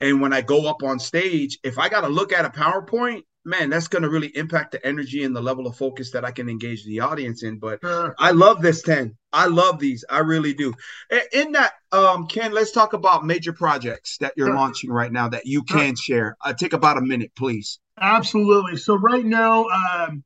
[0.00, 3.22] And when I go up on stage, if I got to look at a PowerPoint,
[3.44, 6.30] man, that's going to really impact the energy and the level of focus that I
[6.30, 7.58] can engage the audience in.
[7.58, 9.16] But I love this 10.
[9.32, 10.04] I love these.
[10.08, 10.74] I really do.
[11.32, 15.46] In that, um, Ken, let's talk about major projects that you're launching right now that
[15.46, 16.36] you can share.
[16.40, 17.78] Uh, take about a minute, please.
[18.00, 18.76] Absolutely.
[18.76, 20.24] So right now, um,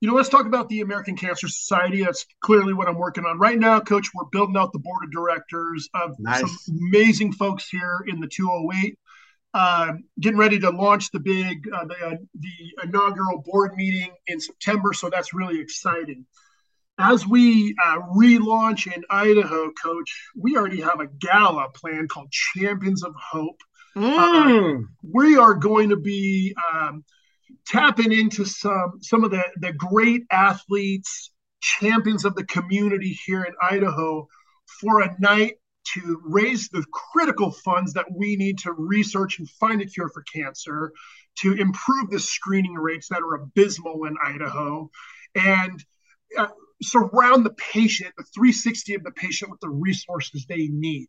[0.00, 2.02] you know, let's talk about the American Cancer Society.
[2.02, 4.08] That's clearly what I'm working on right now, Coach.
[4.12, 6.40] We're building out the board of directors of nice.
[6.40, 8.98] some amazing folks here in the 208
[9.54, 14.40] uh, getting ready to launch the big uh, the, uh, the inaugural board meeting in
[14.40, 16.24] September, so that's really exciting.
[16.98, 23.02] As we uh, relaunch in Idaho, Coach, we already have a gala plan called Champions
[23.02, 23.60] of Hope.
[23.94, 24.84] Mm.
[25.02, 27.04] we are going to be um,
[27.66, 31.30] tapping into some some of the the great athletes,
[31.60, 34.26] champions of the community here in Idaho
[34.80, 35.56] for a night
[35.94, 40.22] to raise the critical funds that we need to research and find a cure for
[40.32, 40.92] cancer,
[41.40, 44.90] to improve the screening rates that are abysmal in Idaho,
[45.34, 45.84] and
[46.38, 46.48] uh,
[46.82, 51.08] surround the patient, the 360 of the patient, with the resources they need.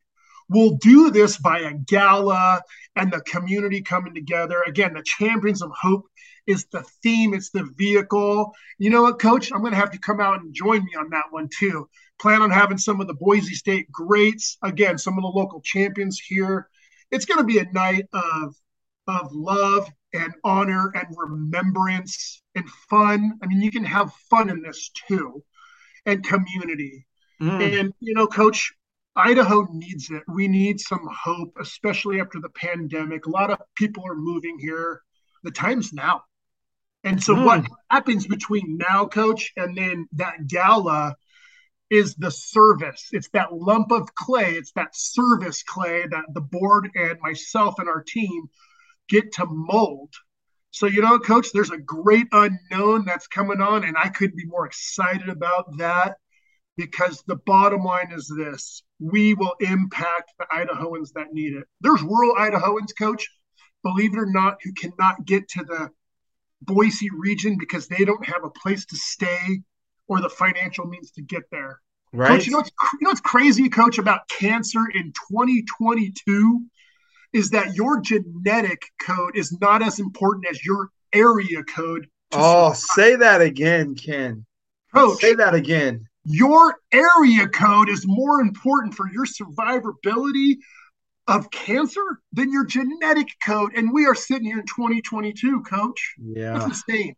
[0.54, 2.62] We'll do this by a gala
[2.95, 4.62] and the community coming together.
[4.68, 6.06] Again, the Champions of Hope
[6.45, 8.54] is the theme, it's the vehicle.
[8.78, 9.51] You know what, coach?
[9.51, 11.89] I'm going to have to come out and join me on that one too.
[12.22, 16.20] Plan on having some of the Boise State greats, again, some of the local champions
[16.20, 16.70] here.
[17.12, 18.56] It's going to be a night of,
[19.08, 23.39] of love and honor and remembrance and fun.
[23.41, 25.43] I mean, you can have fun in this too,
[26.06, 27.06] and community.
[27.41, 27.80] Mm.
[27.80, 28.74] And, you know, coach,
[29.16, 30.24] Idaho needs it.
[30.28, 33.26] We need some hope, especially after the pandemic.
[33.26, 35.01] A lot of people are moving here.
[35.43, 36.24] The time's now.
[37.03, 37.45] And so, mm.
[37.45, 41.16] what happens between now, coach, and then that gala
[41.89, 43.09] is the service.
[43.11, 47.88] It's that lump of clay, it's that service clay that the board and myself and
[47.88, 48.49] our team
[49.09, 50.14] get to mold.
[50.72, 54.45] So, you know, coach, there's a great unknown that's coming on, and I couldn't be
[54.45, 56.18] more excited about that
[56.78, 61.65] because the bottom line is this we will impact the Idahoans that need it.
[61.82, 63.28] There's rural Idahoans, coach,
[63.84, 65.89] believe it or not, who cannot get to the
[66.61, 69.61] Boise region because they don't have a place to stay
[70.07, 71.80] or the financial means to get there.
[72.13, 72.30] Right.
[72.30, 76.65] Coach, you know what's you know what's crazy, coach, about cancer in 2022
[77.34, 82.07] is that your genetic code is not as important as your area code.
[82.32, 82.78] Oh, survive.
[82.78, 84.45] say that again, Ken.
[84.93, 86.07] Coach, say that again.
[86.26, 90.57] Your area code is more important for your survivability
[91.28, 93.71] of cancer than your genetic code.
[93.76, 96.15] And we are sitting here in 2022, coach.
[96.17, 96.53] Yeah.
[96.53, 97.15] That's insane.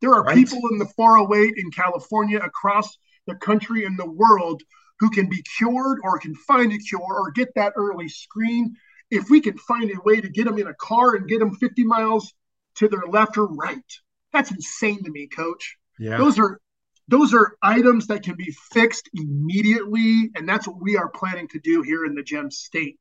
[0.00, 0.34] There are right.
[0.34, 2.96] people in the 408 in California across
[3.26, 4.62] the country and the world
[5.00, 8.74] who can be cured or can find a cure or get that early screen.
[9.10, 11.54] If we can find a way to get them in a car and get them
[11.54, 12.32] 50 miles
[12.76, 13.84] to their left or right,
[14.32, 15.76] that's insane to me, coach.
[15.98, 16.18] Yeah.
[16.18, 16.60] Those are
[17.08, 21.60] those are items that can be fixed immediately, and that's what we are planning to
[21.60, 22.98] do here in the Gem State.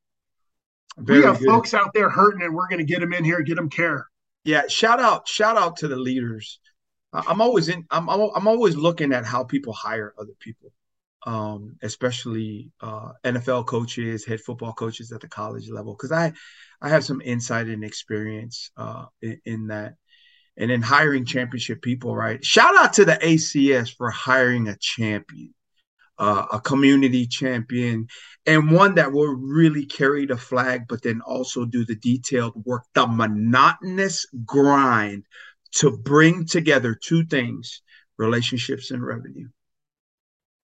[0.97, 1.47] Very we have good.
[1.47, 4.07] folks out there hurting, and we're going to get them in here, get them care.
[4.43, 6.59] Yeah, shout out, shout out to the leaders.
[7.13, 7.85] I'm always in.
[7.91, 10.71] I'm I'm always looking at how people hire other people,
[11.25, 16.33] um, especially uh, NFL coaches, head football coaches at the college level, because I
[16.81, 19.95] I have some insight and experience uh, in, in that
[20.57, 22.43] and then hiring championship people, right?
[22.43, 25.53] Shout out to the ACS for hiring a champion,
[26.17, 28.07] uh, a community champion,
[28.45, 32.83] and one that will really carry the flag, but then also do the detailed work,
[32.93, 35.23] the monotonous grind
[35.73, 37.81] to bring together two things
[38.17, 39.47] relationships and revenue.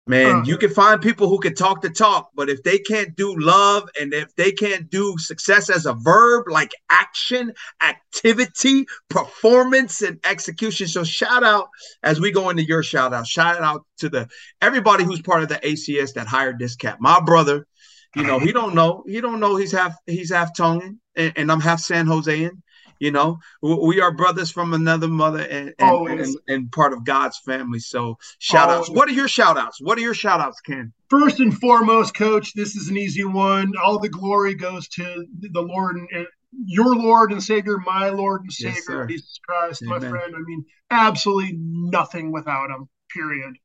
[0.08, 3.16] Man, uh, you can find people who can talk the talk, but if they can't
[3.16, 7.52] do love and if they can't do success as a verb, like action,
[7.82, 10.86] activity, performance, and execution.
[10.86, 11.68] So shout out
[12.04, 13.26] as we go into your shout out.
[13.26, 14.28] Shout out to the
[14.62, 16.98] everybody who's part of the ACS that hired this cat.
[17.00, 17.66] My brother,
[18.14, 21.50] you know, he don't know, he don't know he's half he's half Tongan and, and
[21.50, 22.62] I'm half San Josean.
[22.98, 27.04] You know, we are brothers from another mother and and, oh, and, and, part of
[27.04, 27.78] God's family.
[27.78, 28.88] So shout outs.
[28.90, 28.94] Oh.
[28.94, 29.80] What are your shout outs?
[29.80, 30.92] What are your shout outs, Ken?
[31.10, 33.72] First and foremost, coach, this is an easy one.
[33.82, 36.26] All the glory goes to the Lord and
[36.64, 40.00] your Lord and Savior, my Lord and Savior, yes, Jesus Christ, Amen.
[40.00, 40.34] my friend.
[40.34, 43.56] I mean, absolutely nothing without him, period.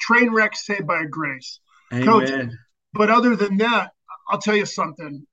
[0.00, 1.60] Train wreck saved by grace.
[1.92, 2.06] Amen.
[2.06, 2.52] Coach,
[2.92, 3.92] but other than that,
[4.28, 5.26] I'll tell you something.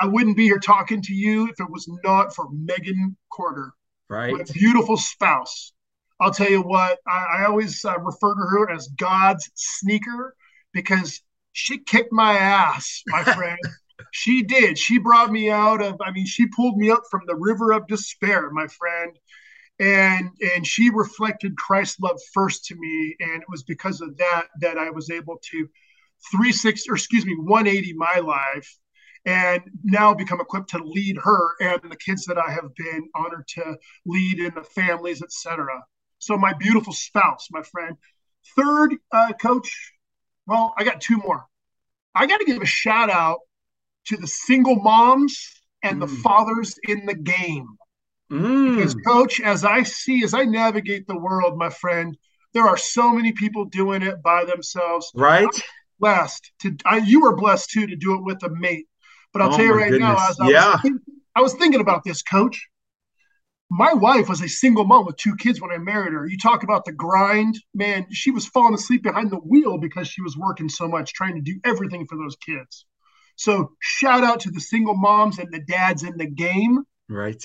[0.00, 3.72] I, wouldn't be here talking to you if it was not for Megan Corder,
[4.08, 4.32] right?
[4.32, 5.72] My beautiful spouse.
[6.20, 10.34] I'll tell you what, I, I always uh, refer to her as God's sneaker
[10.72, 13.58] because she kicked my ass, my friend.
[14.12, 14.78] she did.
[14.78, 17.86] She brought me out of, I mean, she pulled me up from the river of
[17.86, 19.18] despair, my friend.
[19.78, 23.16] And and she reflected Christ's love first to me.
[23.20, 25.68] And it was because of that that I was able to
[26.32, 28.78] 360 or excuse me, 180 my life
[29.26, 33.46] and now become equipped to lead her and the kids that I have been honored
[33.48, 35.66] to lead in the families, etc.
[36.18, 37.96] So my beautiful spouse, my friend.
[38.56, 39.92] Third, uh, coach.
[40.46, 41.44] Well, I got two more.
[42.14, 43.40] I got to give a shout out
[44.06, 46.00] to the single moms and mm.
[46.00, 47.68] the fathers in the game.
[48.32, 48.76] Mm.
[48.76, 52.16] Because, coach, as I see, as I navigate the world, my friend,
[52.52, 55.10] there are so many people doing it by themselves.
[55.14, 55.44] Right.
[55.44, 55.62] I'm
[55.98, 58.86] blessed to I, you were blessed too to do it with a mate
[59.32, 60.08] but I'll oh tell you right goodness.
[60.08, 60.72] now, as I, yeah.
[60.72, 61.00] was thinking,
[61.36, 62.68] I was thinking about this, coach.
[63.72, 66.26] My wife was a single mom with two kids when I married her.
[66.26, 70.22] You talk about the grind, man, she was falling asleep behind the wheel because she
[70.22, 72.84] was working so much, trying to do everything for those kids.
[73.36, 76.82] So shout out to the single moms and the dads in the game.
[77.08, 77.42] Right.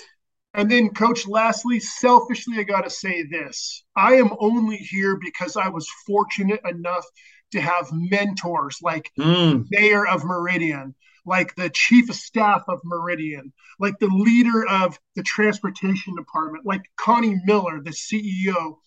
[0.55, 5.57] And then, coach, lastly, selfishly, I got to say this I am only here because
[5.57, 7.05] I was fortunate enough
[7.51, 9.65] to have mentors like mm.
[9.69, 10.95] Mayor of Meridian,
[11.25, 16.83] like the chief of staff of Meridian, like the leader of the transportation department, like
[16.97, 18.77] Connie Miller, the CEO,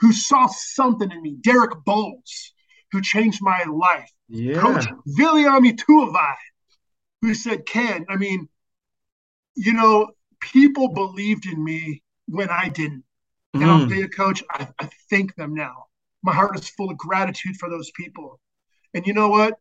[0.00, 2.52] who saw something in me, Derek Bowles,
[2.92, 4.60] who changed my life, yeah.
[4.60, 4.86] Coach
[5.18, 6.34] Viliami Tuivai,
[7.22, 8.48] who said, Ken, I mean,
[9.56, 13.04] you know, people believed in me when I didn't.
[13.54, 13.66] And mm.
[13.66, 15.86] I'll tell you, Coach, I, I thank them now.
[16.22, 18.40] My heart is full of gratitude for those people.
[18.94, 19.54] And you know what?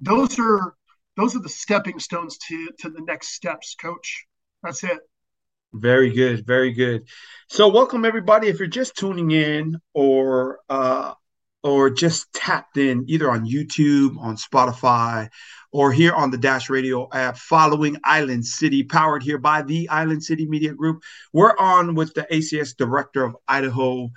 [0.00, 0.74] Those are
[1.20, 4.26] those are the stepping stones to to the next steps, coach.
[4.62, 4.98] That's it.
[5.72, 7.02] Very good, very good.
[7.48, 8.48] So welcome everybody.
[8.48, 11.14] If you're just tuning in or uh
[11.62, 15.28] or just tapped in either on YouTube, on Spotify,
[15.72, 20.24] or here on the Dash Radio app, following Island City, powered here by the Island
[20.24, 21.02] City Media Group.
[21.34, 24.08] We're on with the ACS Director of Idaho,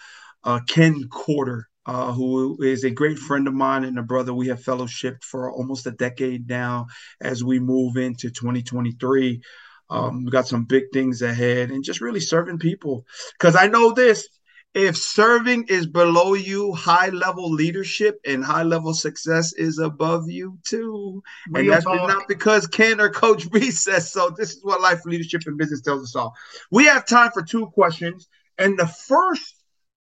[0.45, 4.33] uh, Ken Corder uh, who is a great friend of mine and a brother.
[4.33, 6.87] We have fellowshipped for almost a decade now
[7.21, 9.41] as we move into 2023.
[9.89, 13.05] Um, we got some big things ahead and just really serving people.
[13.37, 14.27] Because I know this
[14.73, 20.57] if serving is below you, high level leadership and high level success is above you
[20.65, 21.21] too.
[21.51, 24.31] Real and that's not because Ken or Coach V says so.
[24.35, 26.33] This is what life, leadership, and business tells us all.
[26.71, 28.27] We have time for two questions.
[28.57, 29.62] And the first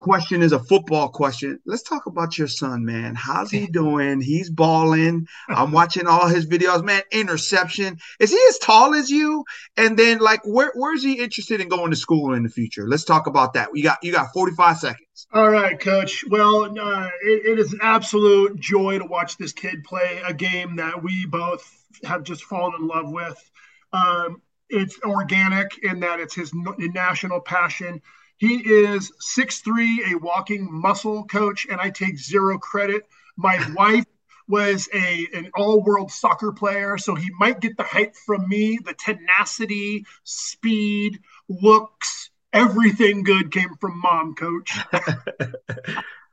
[0.04, 1.60] question is a football question.
[1.66, 3.16] Let's talk about your son, man.
[3.16, 4.20] How's he doing?
[4.20, 5.28] He's balling.
[5.48, 7.02] I'm watching all his videos, man.
[7.12, 7.98] Interception.
[8.20, 9.46] Is he as tall as you?
[9.78, 12.86] And then, like, where where's he interested in going to school in the future?
[12.86, 13.70] Let's talk about that.
[13.74, 15.28] You got you got 45 seconds.
[15.34, 16.26] All right, coach.
[16.30, 20.76] Well, uh, it, it is an absolute joy to watch this kid play a game
[20.76, 21.66] that we both
[22.04, 23.52] have just fallen in love with.
[23.94, 28.02] Um, it's organic in that it's his national passion
[28.44, 33.08] He is six three, a walking muscle coach, and I take zero credit.
[33.38, 34.04] My wife
[34.50, 38.80] was a an all-world soccer player, so he might get the hype from me.
[38.84, 44.78] The tenacity, speed, looks, everything good came from mom, coach.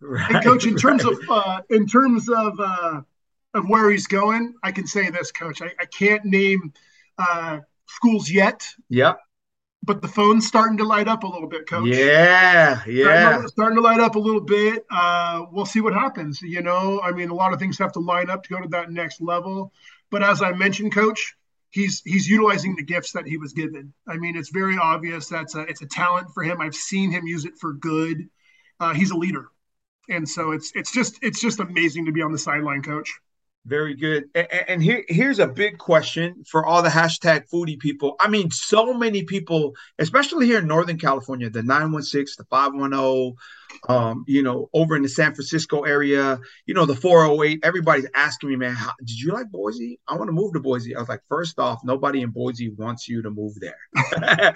[0.01, 1.13] right, and coach, in terms right.
[1.13, 3.03] of uh, in terms of uh,
[3.55, 5.63] of where he's going, I can say this, coach.
[5.63, 6.73] I, I can't name
[7.19, 8.67] uh, schools yet.
[8.89, 9.21] Yep.
[9.83, 11.89] But the phone's starting to light up a little bit, coach.
[11.89, 13.05] Yeah, yeah.
[13.05, 14.85] Starting to, starting to light up a little bit.
[14.91, 16.43] Uh, we'll see what happens.
[16.43, 18.69] You know, I mean, a lot of things have to line up to go to
[18.69, 19.73] that next level.
[20.11, 21.35] But as I mentioned, coach,
[21.71, 23.95] he's he's utilizing the gifts that he was given.
[24.07, 26.61] I mean, it's very obvious that's a it's a talent for him.
[26.61, 28.29] I've seen him use it for good.
[28.79, 29.49] Uh, he's a leader,
[30.09, 33.19] and so it's it's just it's just amazing to be on the sideline, coach.
[33.67, 34.25] Very good.
[34.69, 38.17] And, here, here's a big question for all the hashtag foodie people.
[38.19, 43.35] I mean, so many people, especially here in Northern California, the 916, the 510,
[43.89, 48.51] um, you know, over in the San Francisco area, you know, the 408, everybody's asking
[48.51, 49.99] me, man, how, did you like Boise?
[50.07, 50.95] I want to move to Boise.
[50.95, 53.79] I was like, first off, nobody in Boise wants you to move there.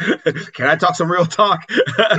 [0.52, 1.68] Can I talk some real talk?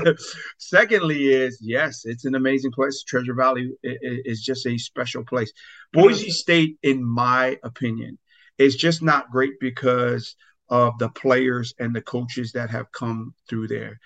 [0.58, 3.04] Secondly, is yes, it's an amazing place.
[3.04, 5.52] Treasure Valley is just a special place.
[5.94, 8.18] Boise State, in my opinion,
[8.58, 10.36] is just not great because
[10.70, 14.00] of the players and the coaches that have come through there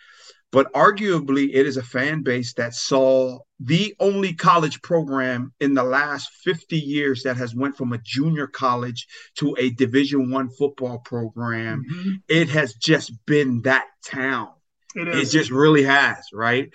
[0.51, 5.83] but arguably it is a fan base that saw the only college program in the
[5.83, 10.99] last 50 years that has went from a junior college to a division one football
[10.99, 11.83] program.
[11.89, 12.11] Mm-hmm.
[12.27, 14.49] it has just been that town.
[14.95, 16.71] It, it, just really has right?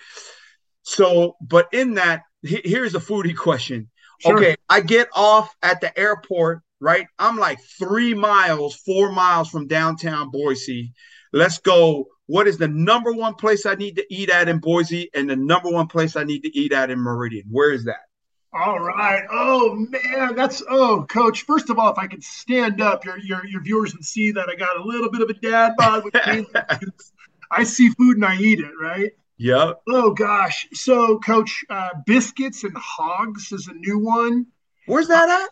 [0.83, 3.89] So but in that here's a foodie question.
[4.19, 4.37] Sure.
[4.37, 7.07] okay i get off at the airport right?
[7.17, 10.93] I'm like three miles four miles from downtown boise.
[11.33, 15.09] Let's go what is the number one place I need to eat at in Boise
[15.13, 17.45] and the number one place I need to eat at in Meridian?
[17.49, 18.05] Where is that?
[18.53, 19.23] All right.
[19.29, 21.41] Oh man, that's oh, coach.
[21.41, 24.47] First of all, if I could stand up, your your your viewers would see that
[24.49, 26.15] I got a little bit of a dad bod with
[27.51, 29.11] I see food and I eat it, right?
[29.37, 29.81] Yep.
[29.89, 30.67] Oh gosh.
[30.73, 34.47] So, coach, uh, biscuits and hogs is a new one.
[34.85, 35.49] Where's that at?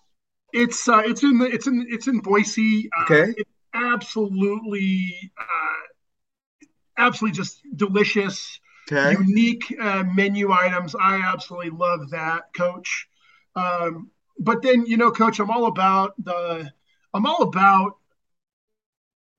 [0.53, 2.89] It's uh, it's in the it's in it's in Boise.
[2.97, 3.33] Uh, okay.
[3.35, 5.82] It's absolutely uh,
[6.97, 8.59] absolutely just delicious,
[8.91, 9.11] okay.
[9.19, 10.95] unique uh, menu items.
[10.99, 13.07] I absolutely love that, Coach.
[13.55, 16.71] Um, but then you know, Coach, I'm all about the
[17.13, 17.97] I'm all about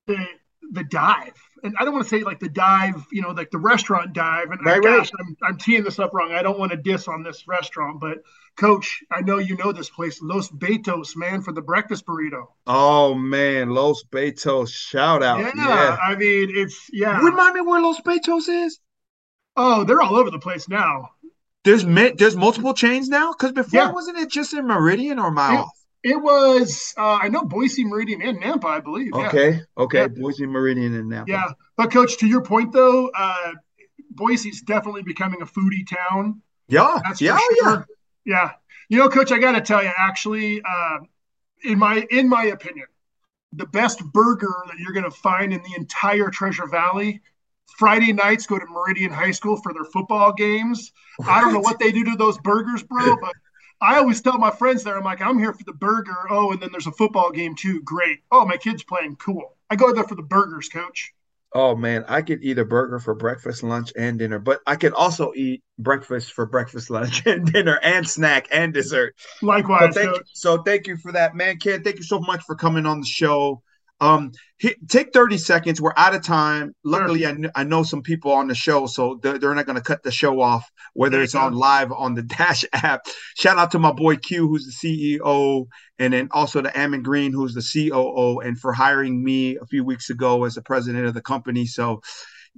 [0.07, 0.26] the
[0.73, 1.35] the dive.
[1.62, 4.51] And I don't want to say like the dive, you know, like the restaurant dive.
[4.51, 5.27] And right, gosh, right.
[5.27, 6.33] I'm, I'm teeing this up wrong.
[6.33, 8.19] I don't want to diss on this restaurant, but
[8.57, 12.47] coach, I know you know this place, Los Betos, man, for the breakfast burrito.
[12.67, 15.41] Oh man, Los Betos, shout out.
[15.41, 15.97] Yeah, yeah.
[16.03, 17.19] I mean, it's yeah.
[17.21, 18.79] Remind me where Los Betos is.
[19.57, 21.11] Oh, they're all over the place now.
[21.65, 23.91] There's there's multiple chains now because before yeah.
[23.91, 25.73] wasn't it just in Meridian or Mile?
[26.05, 29.14] It was, uh, I know Boise, Meridian, and Nampa, I believe.
[29.14, 29.61] Okay, yeah.
[29.78, 30.09] okay, yeah.
[30.09, 31.28] Boise, Meridian, and Nampa.
[31.28, 33.52] Yeah, but coach, to your point though, uh,
[34.11, 36.42] Boise's definitely becoming a foodie town.
[36.68, 37.86] Yeah, That's yeah, sure.
[38.26, 38.50] yeah, yeah.
[38.90, 40.98] You know, coach, I got to tell you, actually, uh,
[41.64, 42.86] in my in my opinion,
[43.55, 47.22] the best burger that you're going to find in the entire Treasure Valley.
[47.78, 50.92] Friday nights, go to Meridian High School for their football games.
[51.16, 51.28] What?
[51.28, 53.32] I don't know what they do to those burgers, bro, but
[53.81, 56.16] I always tell my friends there, I'm like, I'm here for the burger.
[56.31, 57.83] Oh, and then there's a football game too.
[57.83, 58.20] Great.
[58.31, 59.16] Oh, my kid's playing.
[59.16, 59.55] Cool.
[59.70, 61.12] I go there for the burgers, coach.
[61.57, 64.93] Oh man, I could eat a burger for breakfast, lunch, and dinner, but I could
[64.93, 69.14] also eat breakfast for breakfast, lunch, and dinner, and snack and dessert.
[69.41, 69.95] Likewise.
[69.95, 71.59] So thank, you, so thank you for that, man.
[71.59, 73.62] Ken, thank you so much for coming on the show.
[74.05, 74.32] Um,
[74.88, 75.80] take 30 seconds.
[75.80, 76.74] We're out of time.
[76.84, 77.26] Luckily.
[77.26, 79.82] I, kn- I know some people on the show, so they're, they're not going to
[79.82, 83.07] cut the show off, whether it's on live on the Dash app.
[83.34, 85.66] Shout out to my boy Q, who's the CEO,
[85.98, 89.84] and then also to Ammon Green, who's the COO, and for hiring me a few
[89.84, 91.64] weeks ago as the president of the company.
[91.64, 92.02] So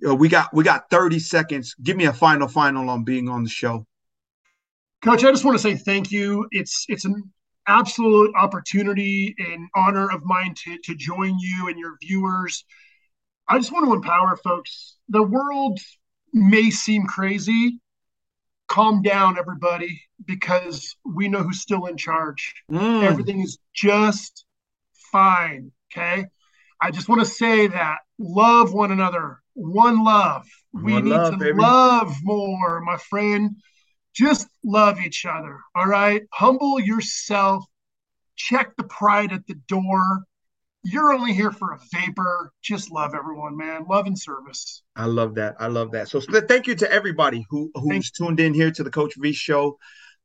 [0.03, 1.74] you know, we got we got 30 seconds.
[1.80, 3.86] Give me a final final on being on the show.
[5.03, 6.49] Coach, I just want to say thank you.
[6.51, 7.32] It's it's an
[7.67, 12.64] absolute opportunity and honor of mine to, to join you and your viewers.
[13.49, 14.97] I just want to empower folks.
[15.09, 15.79] The world
[16.33, 17.81] may seem crazy.
[18.69, 22.55] Calm down, everybody, because we know who's still in charge.
[22.71, 23.03] Mm.
[23.05, 24.45] Everything is just
[25.12, 25.71] fine.
[25.93, 26.27] Okay.
[26.81, 29.39] I just want to say that love one another.
[29.55, 30.47] One love.
[30.73, 31.59] We one need love, to baby.
[31.59, 33.57] love more, my friend.
[34.17, 35.61] Just love each other.
[35.75, 36.23] All right.
[36.33, 37.64] Humble yourself.
[38.35, 40.25] Check the pride at the door.
[40.85, 42.53] you're only here for a vapor.
[42.62, 43.85] Just love everyone, man.
[43.91, 44.83] Love and service.
[44.95, 45.57] I love that.
[45.59, 46.09] I love that.
[46.09, 49.79] So thank you to everybody who who's tuned in here to the Coach V Show.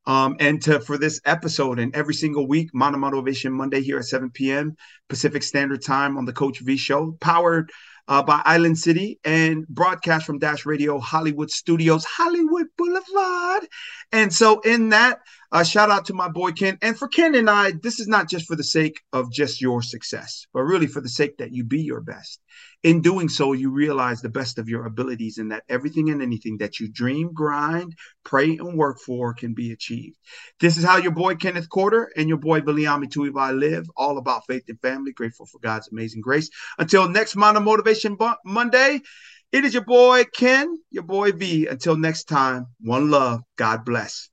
[0.07, 4.05] Um, and to for this episode and every single week, Mono Motivation Monday here at
[4.05, 4.75] 7 p.m.
[5.09, 7.71] Pacific Standard Time on the Coach V Show, powered
[8.11, 13.65] uh, by Island City and broadcast from Dash Radio Hollywood Studios, Hollywood Boulevard.
[14.11, 15.21] And so, in that,
[15.51, 16.77] uh, shout out to my boy Ken.
[16.81, 19.81] And for Ken and I, this is not just for the sake of just your
[19.81, 22.39] success, but really for the sake that you be your best.
[22.83, 26.57] In doing so, you realize the best of your abilities and that everything and anything
[26.57, 30.17] that you dream, grind, pray, and work for can be achieved.
[30.59, 34.47] This is how your boy Kenneth Corder and your boy Viliami Tuivai live, all about
[34.47, 36.49] faith and family, grateful for God's amazing grace.
[36.79, 39.01] Until next Mono Motivation Monday,
[39.51, 41.67] it is your boy Ken, your boy V.
[41.67, 43.41] Until next time, one love.
[43.57, 44.29] God bless.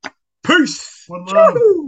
[0.49, 1.05] Peace.
[1.09, 1.88] One love.